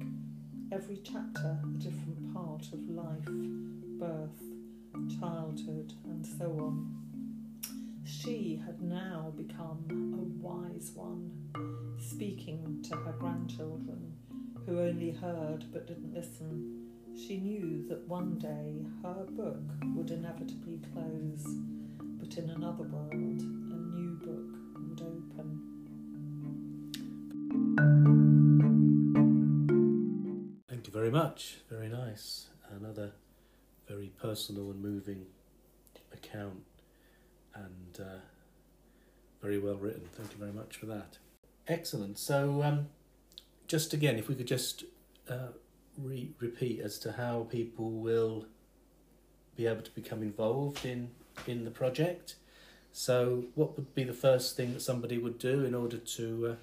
every 0.71 0.99
chapter 1.03 1.57
a 1.63 1.77
different 1.79 2.33
part 2.33 2.67
of 2.73 2.89
life, 2.89 3.25
birth, 3.99 5.19
childhood, 5.19 5.93
and 6.05 6.25
so 6.25 6.45
on. 6.59 6.93
She 8.03 8.61
had 8.65 8.81
now 8.81 9.33
become 9.37 9.85
a 10.19 10.45
wise 10.45 10.91
one, 10.93 11.31
speaking 11.99 12.83
to 12.89 12.97
her 12.97 13.13
grandchildren, 13.13 14.13
who 14.65 14.79
only 14.79 15.11
heard 15.11 15.65
but 15.71 15.87
didn't 15.87 16.13
listen. 16.13 16.89
She 17.15 17.37
knew 17.37 17.87
that 17.87 18.07
one 18.07 18.37
day 18.37 18.85
her 19.03 19.25
book 19.29 19.63
would 19.95 20.11
inevitably 20.11 20.81
close, 20.93 21.45
but 22.19 22.37
in 22.37 22.49
another 22.49 22.83
world, 22.83 23.41
much. 31.17 31.57
Very 31.67 31.89
nice. 31.89 32.47
Another 32.69 33.11
very 33.87 34.11
personal 34.21 34.69
and 34.69 34.79
moving 34.79 35.25
account 36.13 36.63
and 37.55 37.99
uh, 37.99 38.19
very 39.41 39.57
well 39.57 39.77
written. 39.77 40.03
Thank 40.13 40.31
you 40.31 40.37
very 40.37 40.51
much 40.51 40.77
for 40.77 40.85
that. 40.85 41.17
Excellent. 41.67 42.19
So, 42.19 42.61
um, 42.61 42.89
just 43.67 43.93
again, 43.93 44.17
if 44.17 44.27
we 44.27 44.35
could 44.35 44.45
just 44.45 44.83
uh, 45.27 45.53
re- 45.97 46.33
repeat 46.39 46.81
as 46.81 46.99
to 46.99 47.13
how 47.13 47.47
people 47.49 47.89
will 47.89 48.45
be 49.55 49.65
able 49.65 49.81
to 49.81 49.91
become 49.91 50.21
involved 50.21 50.85
in, 50.85 51.09
in 51.47 51.65
the 51.65 51.71
project. 51.71 52.35
So, 52.91 53.45
what 53.55 53.75
would 53.75 53.95
be 53.95 54.03
the 54.03 54.13
first 54.13 54.55
thing 54.55 54.73
that 54.73 54.81
somebody 54.81 55.17
would 55.17 55.39
do 55.39 55.65
in 55.65 55.73
order 55.73 55.97
to 55.97 56.47
uh, 56.51 56.55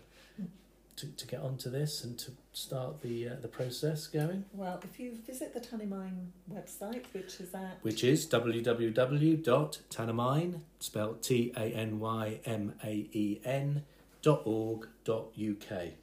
to, 0.97 1.07
to 1.09 1.27
get 1.27 1.41
onto 1.41 1.71
this 1.71 2.05
and 2.05 2.19
to 2.19 2.31
start 2.53 3.01
the 3.03 3.29
uh, 3.29 3.35
the 3.41 3.49
process 3.49 4.07
going? 4.07 4.45
Well, 4.53 4.81
if 4.85 4.99
you 5.01 5.17
visit 5.27 5.55
the 5.55 5.61
Tanymaen 5.61 6.27
website, 6.53 7.05
which 7.13 7.41
is 7.41 7.55
at 7.55 7.79
which 7.83 8.05
is 8.05 8.27
www.tanymaen, 8.27 10.61
spelled 10.79 11.23
T 11.23 11.53
A 11.57 11.61
N 11.61 11.99
Y 12.01 12.41
M 12.45 12.75
A 12.85 13.09
E 13.13 13.41
N, 13.45 13.85
dot 14.23 14.43
org 14.45 14.89
dot 15.05 15.27
UK. 15.39 15.95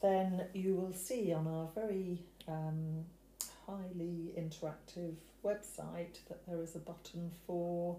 then 0.00 0.44
you 0.52 0.74
will 0.74 0.92
see 0.92 1.32
on 1.32 1.46
our 1.46 1.68
very 1.74 2.18
um, 2.48 3.04
highly 3.66 4.32
interactive 4.36 5.14
website 5.44 6.18
that 6.28 6.44
there 6.46 6.60
is 6.62 6.74
a 6.74 6.78
button 6.78 7.30
for 7.46 7.96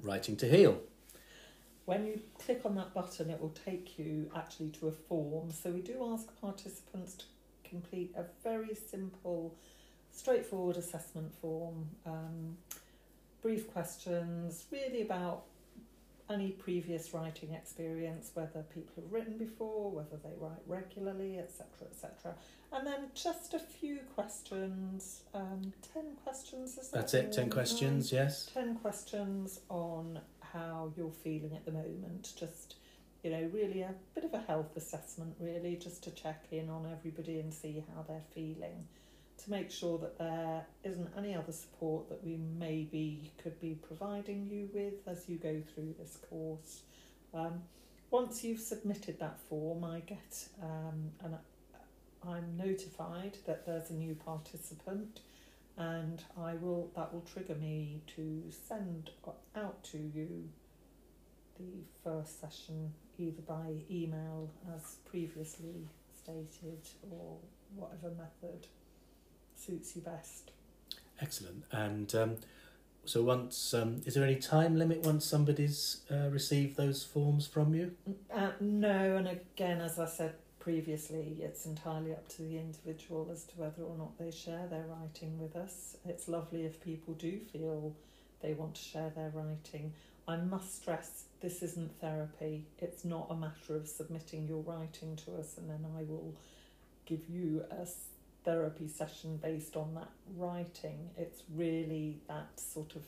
Writing 0.00 0.36
to 0.36 0.48
Heal. 0.48 0.80
When 1.84 2.06
you 2.06 2.20
click 2.38 2.60
on 2.64 2.74
that 2.74 2.92
button 2.94 3.30
it 3.30 3.40
will 3.40 3.54
take 3.66 3.98
you 3.98 4.30
actually 4.36 4.70
to 4.70 4.88
a 4.88 4.92
form 4.92 5.50
so 5.50 5.70
we 5.70 5.80
do 5.80 6.08
ask 6.12 6.28
participants 6.40 7.14
to 7.14 7.24
complete 7.68 8.12
a 8.16 8.24
very 8.42 8.74
simple 8.74 9.54
straightforward 10.10 10.76
assessment 10.76 11.32
form 11.40 11.88
um, 12.06 12.56
brief 13.40 13.70
questions 13.72 14.66
really 14.70 15.02
about 15.02 15.44
any 16.30 16.50
previous 16.52 17.12
writing 17.12 17.52
experience 17.52 18.30
whether 18.34 18.62
people 18.74 18.92
have 19.02 19.12
written 19.12 19.36
before 19.36 19.90
whether 19.90 20.16
they 20.22 20.30
write 20.38 20.60
regularly 20.66 21.38
etc 21.38 21.66
etc 21.90 22.34
and 22.72 22.86
then 22.86 23.08
just 23.14 23.54
a 23.54 23.58
few 23.58 23.98
questions 24.14 25.22
um, 25.34 25.72
10 25.92 26.04
questions 26.24 26.78
is 26.78 26.88
that 26.88 27.00
That's 27.00 27.14
it, 27.14 27.32
10 27.32 27.44
all? 27.44 27.50
questions, 27.50 28.12
yes. 28.12 28.48
10 28.54 28.76
questions 28.76 29.60
on 29.68 30.20
how 30.52 30.92
you're 30.96 31.12
feeling 31.24 31.52
at 31.54 31.64
the 31.64 31.72
moment. 31.72 32.32
Just, 32.38 32.76
you 33.22 33.30
know, 33.30 33.50
really 33.52 33.82
a 33.82 33.94
bit 34.14 34.24
of 34.24 34.34
a 34.34 34.40
health 34.40 34.76
assessment, 34.76 35.34
really, 35.40 35.76
just 35.76 36.04
to 36.04 36.10
check 36.10 36.44
in 36.50 36.68
on 36.68 36.86
everybody 36.90 37.38
and 37.38 37.52
see 37.52 37.84
how 37.94 38.02
they're 38.02 38.24
feeling. 38.34 38.86
To 39.44 39.50
make 39.50 39.70
sure 39.70 39.98
that 39.98 40.18
there 40.18 40.64
isn't 40.84 41.10
any 41.16 41.34
other 41.34 41.52
support 41.52 42.08
that 42.08 42.22
we 42.24 42.36
maybe 42.58 43.32
could 43.42 43.60
be 43.60 43.74
providing 43.86 44.46
you 44.48 44.68
with 44.72 44.94
as 45.06 45.28
you 45.28 45.36
go 45.36 45.60
through 45.74 45.94
this 45.98 46.18
course. 46.28 46.82
Um, 47.34 47.62
once 48.10 48.44
you've 48.44 48.60
submitted 48.60 49.18
that 49.20 49.40
form, 49.48 49.84
I 49.84 50.00
get 50.00 50.48
um, 50.62 51.10
an, 51.24 51.38
I'm 52.26 52.56
notified 52.56 53.38
that 53.46 53.66
there's 53.66 53.90
a 53.90 53.94
new 53.94 54.14
participant 54.14 55.20
and 55.76 56.22
I 56.38 56.54
will 56.54 56.90
that 56.96 57.12
will 57.12 57.22
trigger 57.22 57.54
me 57.54 58.02
to 58.16 58.42
send 58.50 59.10
out 59.56 59.82
to 59.84 59.98
you 59.98 60.48
the 61.58 61.84
first 62.02 62.40
session 62.40 62.92
either 63.18 63.42
by 63.42 63.74
email 63.90 64.50
as 64.74 64.96
previously 65.04 65.88
stated 66.14 66.88
or 67.10 67.36
whatever 67.74 68.10
method 68.10 68.66
suits 69.54 69.94
you 69.96 70.02
best. 70.02 70.50
Excellent. 71.20 71.64
And 71.70 72.14
um, 72.14 72.36
so, 73.04 73.22
once, 73.22 73.74
um, 73.74 74.00
is 74.06 74.14
there 74.14 74.24
any 74.24 74.36
time 74.36 74.76
limit 74.76 75.04
once 75.04 75.24
somebody's 75.24 76.02
uh, 76.10 76.28
received 76.30 76.76
those 76.76 77.02
forms 77.02 77.46
from 77.46 77.74
you? 77.74 77.92
Uh, 78.32 78.50
no, 78.60 79.16
and 79.16 79.28
again, 79.28 79.80
as 79.80 79.98
I 79.98 80.06
said 80.06 80.34
previously, 80.62 81.38
it's 81.40 81.66
entirely 81.66 82.12
up 82.12 82.28
to 82.28 82.42
the 82.42 82.56
individual 82.56 83.28
as 83.32 83.42
to 83.42 83.54
whether 83.56 83.82
or 83.82 83.96
not 83.98 84.16
they 84.16 84.30
share 84.30 84.68
their 84.68 84.84
writing 84.86 85.36
with 85.40 85.56
us. 85.56 85.96
It's 86.06 86.28
lovely 86.28 86.64
if 86.64 86.80
people 86.80 87.14
do 87.14 87.40
feel 87.52 87.96
they 88.42 88.54
want 88.54 88.76
to 88.76 88.82
share 88.82 89.10
their 89.10 89.32
writing. 89.34 89.92
I 90.28 90.36
must 90.36 90.76
stress 90.80 91.24
this 91.40 91.62
isn't 91.62 92.00
therapy. 92.00 92.64
It's 92.78 93.04
not 93.04 93.26
a 93.30 93.34
matter 93.34 93.74
of 93.74 93.88
submitting 93.88 94.46
your 94.46 94.62
writing 94.62 95.16
to 95.24 95.34
us 95.34 95.58
and 95.58 95.68
then 95.68 95.84
I 95.98 96.04
will 96.04 96.32
give 97.06 97.28
you 97.28 97.64
a 97.68 97.86
therapy 98.44 98.86
session 98.86 99.38
based 99.38 99.76
on 99.76 99.94
that 99.96 100.10
writing. 100.36 101.10
It's 101.18 101.42
really 101.52 102.20
that 102.28 102.60
sort 102.60 102.94
of 102.94 103.02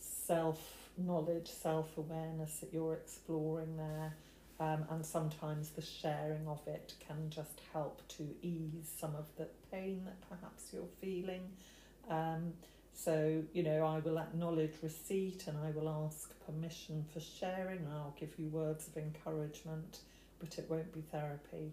self 0.00 0.60
knowledge, 0.98 1.46
self 1.46 1.96
awareness 1.96 2.58
that 2.58 2.72
you're 2.72 2.94
exploring 2.94 3.76
there. 3.76 4.14
Um, 4.58 4.86
and 4.90 5.04
sometimes 5.04 5.70
the 5.70 5.82
sharing 5.82 6.48
of 6.48 6.66
it 6.66 6.94
can 7.06 7.28
just 7.28 7.60
help 7.72 8.06
to 8.08 8.26
ease 8.40 8.90
some 8.98 9.14
of 9.14 9.26
the 9.36 9.48
pain 9.70 10.02
that 10.06 10.20
perhaps 10.28 10.70
you're 10.72 10.88
feeling. 11.00 11.42
Um, 12.08 12.54
so, 12.94 13.42
you 13.52 13.62
know, 13.62 13.84
I 13.84 13.98
will 13.98 14.18
acknowledge 14.18 14.72
receipt 14.82 15.46
and 15.46 15.58
I 15.58 15.70
will 15.72 15.90
ask 16.06 16.32
permission 16.46 17.04
for 17.12 17.20
sharing 17.20 17.86
I'll 17.92 18.14
give 18.18 18.38
you 18.38 18.48
words 18.48 18.88
of 18.88 18.96
encouragement, 18.96 20.00
but 20.38 20.58
it 20.58 20.66
won't 20.70 20.92
be 20.94 21.02
therapy. 21.12 21.72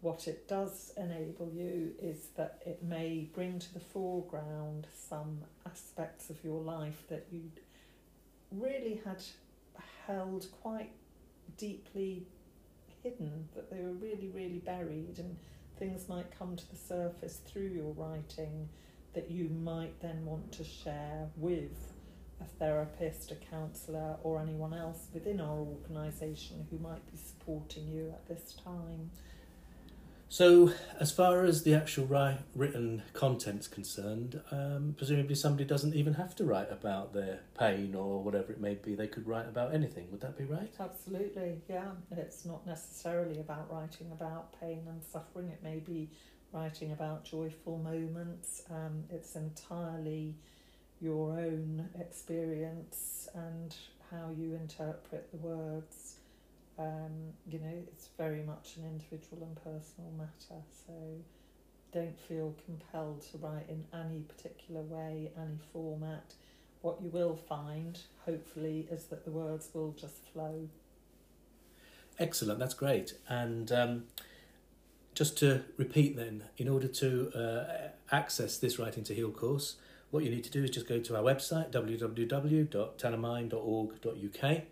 What 0.00 0.28
it 0.28 0.46
does 0.46 0.92
enable 0.96 1.50
you 1.52 1.92
is 2.00 2.28
that 2.36 2.62
it 2.64 2.82
may 2.84 3.28
bring 3.34 3.58
to 3.58 3.74
the 3.74 3.80
foreground 3.80 4.86
some 4.94 5.40
aspects 5.66 6.30
of 6.30 6.42
your 6.44 6.62
life 6.62 7.02
that 7.08 7.26
you 7.32 7.50
really 8.52 9.00
had 9.04 9.22
held 10.06 10.46
quite 10.62 10.92
deeply 11.60 12.26
hidden, 13.02 13.48
that 13.54 13.70
they 13.70 13.80
were 13.80 13.92
really, 13.92 14.30
really 14.34 14.58
buried, 14.58 15.18
and 15.18 15.36
things 15.78 16.08
might 16.08 16.36
come 16.38 16.56
to 16.56 16.70
the 16.70 16.76
surface 16.76 17.40
through 17.46 17.68
your 17.68 17.92
writing 17.92 18.68
that 19.14 19.30
you 19.30 19.48
might 19.48 20.00
then 20.00 20.24
want 20.24 20.52
to 20.52 20.64
share 20.64 21.28
with 21.36 21.92
a 22.40 22.44
therapist, 22.58 23.30
a 23.32 23.34
counsellor, 23.34 24.16
or 24.22 24.40
anyone 24.40 24.72
else 24.72 25.08
within 25.12 25.40
our 25.40 25.58
organisation 25.58 26.66
who 26.70 26.78
might 26.78 27.04
be 27.10 27.16
supporting 27.16 27.88
you 27.88 28.08
at 28.10 28.26
this 28.28 28.54
time. 28.64 29.10
So, 30.32 30.72
as 31.00 31.10
far 31.10 31.44
as 31.44 31.64
the 31.64 31.74
actual 31.74 32.06
ri- 32.06 32.38
written 32.54 33.02
content's 33.14 33.66
concerned, 33.66 34.40
um, 34.52 34.94
presumably 34.96 35.34
somebody 35.34 35.64
doesn't 35.64 35.92
even 35.96 36.14
have 36.14 36.36
to 36.36 36.44
write 36.44 36.70
about 36.70 37.12
their 37.12 37.40
pain 37.58 37.96
or 37.96 38.22
whatever 38.22 38.52
it 38.52 38.60
may 38.60 38.74
be. 38.74 38.94
They 38.94 39.08
could 39.08 39.26
write 39.26 39.48
about 39.48 39.74
anything. 39.74 40.08
Would 40.12 40.20
that 40.20 40.38
be 40.38 40.44
right? 40.44 40.72
Absolutely, 40.78 41.60
yeah. 41.68 41.90
It's 42.12 42.44
not 42.44 42.64
necessarily 42.64 43.40
about 43.40 43.72
writing 43.72 44.12
about 44.12 44.54
pain 44.60 44.84
and 44.86 45.02
suffering, 45.02 45.48
it 45.48 45.64
may 45.64 45.80
be 45.80 46.08
writing 46.52 46.92
about 46.92 47.24
joyful 47.24 47.78
moments. 47.78 48.62
Um, 48.70 49.02
it's 49.10 49.34
entirely 49.34 50.36
your 51.00 51.32
own 51.32 51.88
experience 51.98 53.28
and 53.34 53.74
how 54.12 54.30
you 54.38 54.54
interpret 54.54 55.28
the 55.32 55.38
words. 55.38 56.19
Um, 56.80 57.34
you 57.46 57.58
know, 57.58 57.74
it's 57.88 58.08
very 58.16 58.42
much 58.42 58.76
an 58.76 58.86
individual 58.86 59.42
and 59.42 59.56
personal 59.56 60.10
matter, 60.16 60.62
so 60.86 60.94
don't 61.92 62.18
feel 62.18 62.54
compelled 62.64 63.20
to 63.32 63.38
write 63.38 63.68
in 63.68 63.84
any 63.92 64.20
particular 64.20 64.80
way, 64.80 65.30
any 65.36 65.58
format. 65.72 66.34
What 66.80 67.02
you 67.02 67.10
will 67.10 67.36
find, 67.36 67.98
hopefully, 68.24 68.88
is 68.90 69.04
that 69.06 69.26
the 69.26 69.30
words 69.30 69.68
will 69.74 69.92
just 69.92 70.26
flow 70.32 70.68
Excellent, 72.20 72.58
that's 72.58 72.74
great. 72.74 73.14
And 73.28 73.72
um, 73.72 74.04
just 75.14 75.38
to 75.38 75.62
repeat 75.78 76.16
then, 76.16 76.44
in 76.58 76.68
order 76.68 76.86
to 76.86 77.32
uh, 77.34 77.88
access 78.12 78.58
this 78.58 78.78
Writing 78.78 79.02
to 79.04 79.14
Heal 79.14 79.30
course, 79.30 79.76
what 80.10 80.22
you 80.22 80.28
need 80.30 80.44
to 80.44 80.50
do 80.50 80.62
is 80.62 80.68
just 80.70 80.86
go 80.86 81.00
to 81.00 81.16
our 81.16 81.22
website 81.22 81.70
www.tanymaen.org.uk 81.70 84.62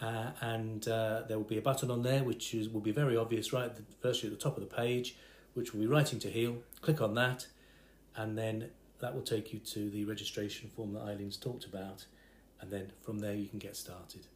uh, 0.00 0.30
and 0.40 0.86
uh, 0.88 1.22
there 1.26 1.36
will 1.36 1.44
be 1.44 1.58
a 1.58 1.62
button 1.62 1.90
on 1.90 2.02
there 2.02 2.22
which 2.22 2.54
is, 2.54 2.68
will 2.68 2.80
be 2.80 2.92
very 2.92 3.16
obvious 3.16 3.52
right 3.52 3.64
at 3.64 3.76
the, 3.76 3.82
firstly 4.00 4.28
at 4.28 4.34
the 4.36 4.42
top 4.42 4.56
of 4.56 4.68
the 4.68 4.74
page 4.74 5.16
which 5.54 5.72
will 5.72 5.80
be 5.80 5.86
Writing 5.86 6.18
to 6.20 6.30
Heal. 6.30 6.58
Click 6.80 7.00
on 7.00 7.14
that 7.14 7.46
and 8.16 8.38
then 8.38 8.70
that 9.00 9.14
will 9.14 9.22
take 9.22 9.52
you 9.52 9.58
to 9.60 9.90
the 9.90 10.04
registration 10.04 10.70
form 10.74 10.92
that 10.94 11.02
Eileen's 11.02 11.36
talked 11.36 11.64
about 11.64 12.06
and 12.60 12.70
then 12.70 12.92
from 13.02 13.18
there 13.18 13.34
you 13.34 13.46
can 13.48 13.58
get 13.58 13.76
started. 13.76 14.26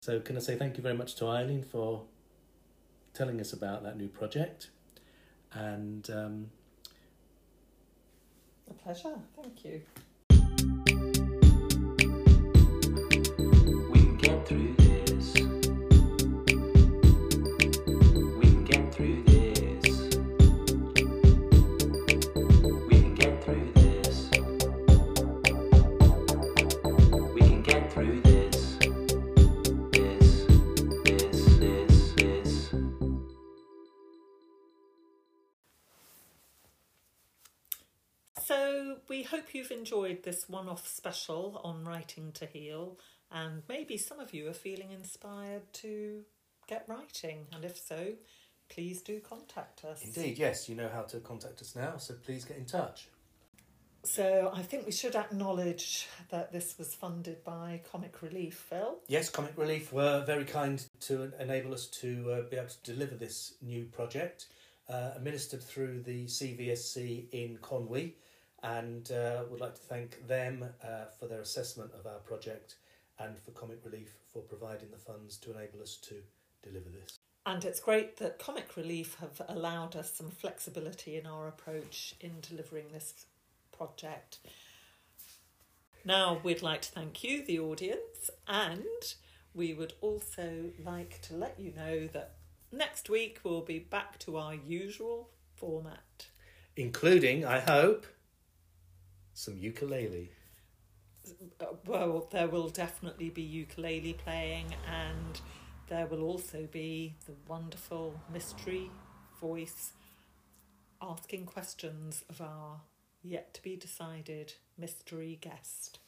So 0.00 0.20
can 0.20 0.36
I 0.36 0.40
say 0.40 0.56
thank 0.56 0.76
you 0.76 0.82
very 0.82 0.96
much 0.96 1.14
to 1.16 1.26
Eileen 1.26 1.62
for 1.62 2.02
telling 3.14 3.40
us 3.40 3.52
about 3.52 3.82
that 3.84 3.96
new 3.96 4.08
project 4.08 4.70
and 5.52 6.08
um, 6.10 6.50
A 8.70 8.74
pleasure. 8.74 9.14
Thank 9.36 9.64
you. 9.64 9.82
We 13.90 14.00
can 14.00 14.16
get 14.16 14.48
through 14.48 14.81
through 19.02 19.22
this. 19.24 19.84
We 22.86 23.00
can 23.00 23.14
get 23.16 23.42
through 23.42 23.72
this. 23.74 24.30
We 27.34 27.40
can 27.40 27.62
get 27.62 27.92
through 27.92 28.20
this. 28.20 28.78
This, 29.90 30.46
this, 31.04 31.38
this, 31.58 32.12
this. 32.14 32.74
So, 38.44 38.98
we 39.08 39.24
hope 39.24 39.52
you've 39.52 39.72
enjoyed 39.72 40.22
this 40.22 40.48
one 40.48 40.68
off 40.68 40.86
special 40.86 41.60
on 41.64 41.84
Writing 41.84 42.30
to 42.34 42.46
Heal, 42.46 43.00
and 43.32 43.62
maybe 43.68 43.96
some 43.96 44.20
of 44.20 44.32
you 44.32 44.48
are 44.48 44.54
feeling 44.54 44.92
inspired 44.92 45.72
to 45.74 46.22
get 46.68 46.84
writing, 46.86 47.48
and 47.52 47.64
if 47.64 47.76
so, 47.76 48.12
please 48.74 49.02
do 49.02 49.20
contact 49.20 49.84
us. 49.84 50.02
indeed 50.02 50.38
yes 50.38 50.68
you 50.68 50.74
know 50.74 50.88
how 50.88 51.02
to 51.02 51.18
contact 51.20 51.60
us 51.60 51.74
now 51.76 51.96
so 51.96 52.14
please 52.24 52.44
get 52.44 52.56
in 52.56 52.64
touch. 52.64 53.08
So, 54.04 54.50
I 54.52 54.62
think 54.62 54.84
we 54.84 54.90
should 54.90 55.14
acknowledge 55.14 56.08
that 56.30 56.52
this 56.52 56.76
was 56.76 56.92
funded 56.92 57.44
by 57.44 57.82
Comic 57.88 58.20
Relief, 58.20 58.54
Phil. 58.68 58.98
Yes, 59.06 59.30
Comic 59.30 59.52
Relief 59.56 59.92
were 59.92 60.24
very 60.24 60.44
kind 60.44 60.84
to 61.02 61.30
enable 61.38 61.72
us 61.72 61.86
to 62.00 62.32
uh, 62.32 62.50
be 62.50 62.56
able 62.56 62.68
to 62.68 62.92
deliver 62.92 63.14
this 63.14 63.54
new 63.62 63.84
project, 63.84 64.46
uh, 64.88 65.10
administered 65.14 65.62
through 65.62 66.02
the 66.02 66.24
CVSC 66.24 67.26
in 67.30 67.58
Conwy, 67.58 68.14
and 68.64 69.12
uh, 69.12 69.44
would 69.48 69.60
like 69.60 69.76
to 69.76 69.82
thank 69.82 70.26
them 70.26 70.64
uh, 70.82 71.04
for 71.20 71.28
their 71.28 71.40
assessment 71.40 71.92
of 71.96 72.04
our 72.04 72.18
project 72.18 72.74
and 73.20 73.38
for 73.38 73.52
Comic 73.52 73.78
Relief 73.84 74.14
for 74.32 74.42
providing 74.42 74.90
the 74.90 74.98
funds 74.98 75.36
to 75.36 75.52
enable 75.52 75.80
us 75.80 75.96
to 76.02 76.16
deliver 76.64 76.90
this. 76.90 77.21
And 77.44 77.64
it's 77.64 77.80
great 77.80 78.18
that 78.18 78.38
Comic 78.38 78.76
Relief 78.76 79.16
have 79.20 79.42
allowed 79.48 79.96
us 79.96 80.14
some 80.14 80.30
flexibility 80.30 81.16
in 81.16 81.26
our 81.26 81.48
approach 81.48 82.14
in 82.20 82.40
delivering 82.40 82.86
this 82.92 83.26
project. 83.76 84.38
Now, 86.04 86.40
we'd 86.42 86.62
like 86.62 86.82
to 86.82 86.90
thank 86.90 87.24
you, 87.24 87.44
the 87.44 87.58
audience, 87.58 88.30
and 88.46 88.84
we 89.54 89.74
would 89.74 89.94
also 90.00 90.70
like 90.84 91.20
to 91.22 91.34
let 91.34 91.58
you 91.58 91.72
know 91.72 92.06
that 92.08 92.34
next 92.70 93.10
week 93.10 93.40
we'll 93.44 93.60
be 93.60 93.78
back 93.78 94.18
to 94.20 94.36
our 94.36 94.54
usual 94.54 95.30
format. 95.54 96.26
Including, 96.76 97.44
I 97.44 97.60
hope, 97.60 98.06
some 99.34 99.58
ukulele. 99.58 100.30
Uh, 101.60 101.66
Well, 101.86 102.28
there 102.30 102.48
will 102.48 102.68
definitely 102.68 103.30
be 103.30 103.42
ukulele 103.42 104.14
playing, 104.14 104.74
and 104.88 105.40
there 105.92 106.06
will 106.06 106.22
also 106.22 106.66
be 106.72 107.14
the 107.26 107.34
wonderful 107.46 108.18
mystery 108.32 108.90
voice 109.38 109.92
asking 111.02 111.44
questions 111.44 112.24
of 112.30 112.40
our 112.40 112.80
yet 113.22 113.52
to 113.52 113.62
be 113.62 113.76
decided 113.76 114.54
mystery 114.78 115.38
guest. 115.42 115.98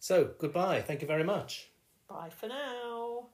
So, 0.00 0.32
goodbye. 0.38 0.82
Thank 0.82 1.00
you 1.00 1.08
very 1.08 1.24
much. 1.24 1.70
Bye 2.08 2.28
for 2.28 2.48
now. 2.48 3.28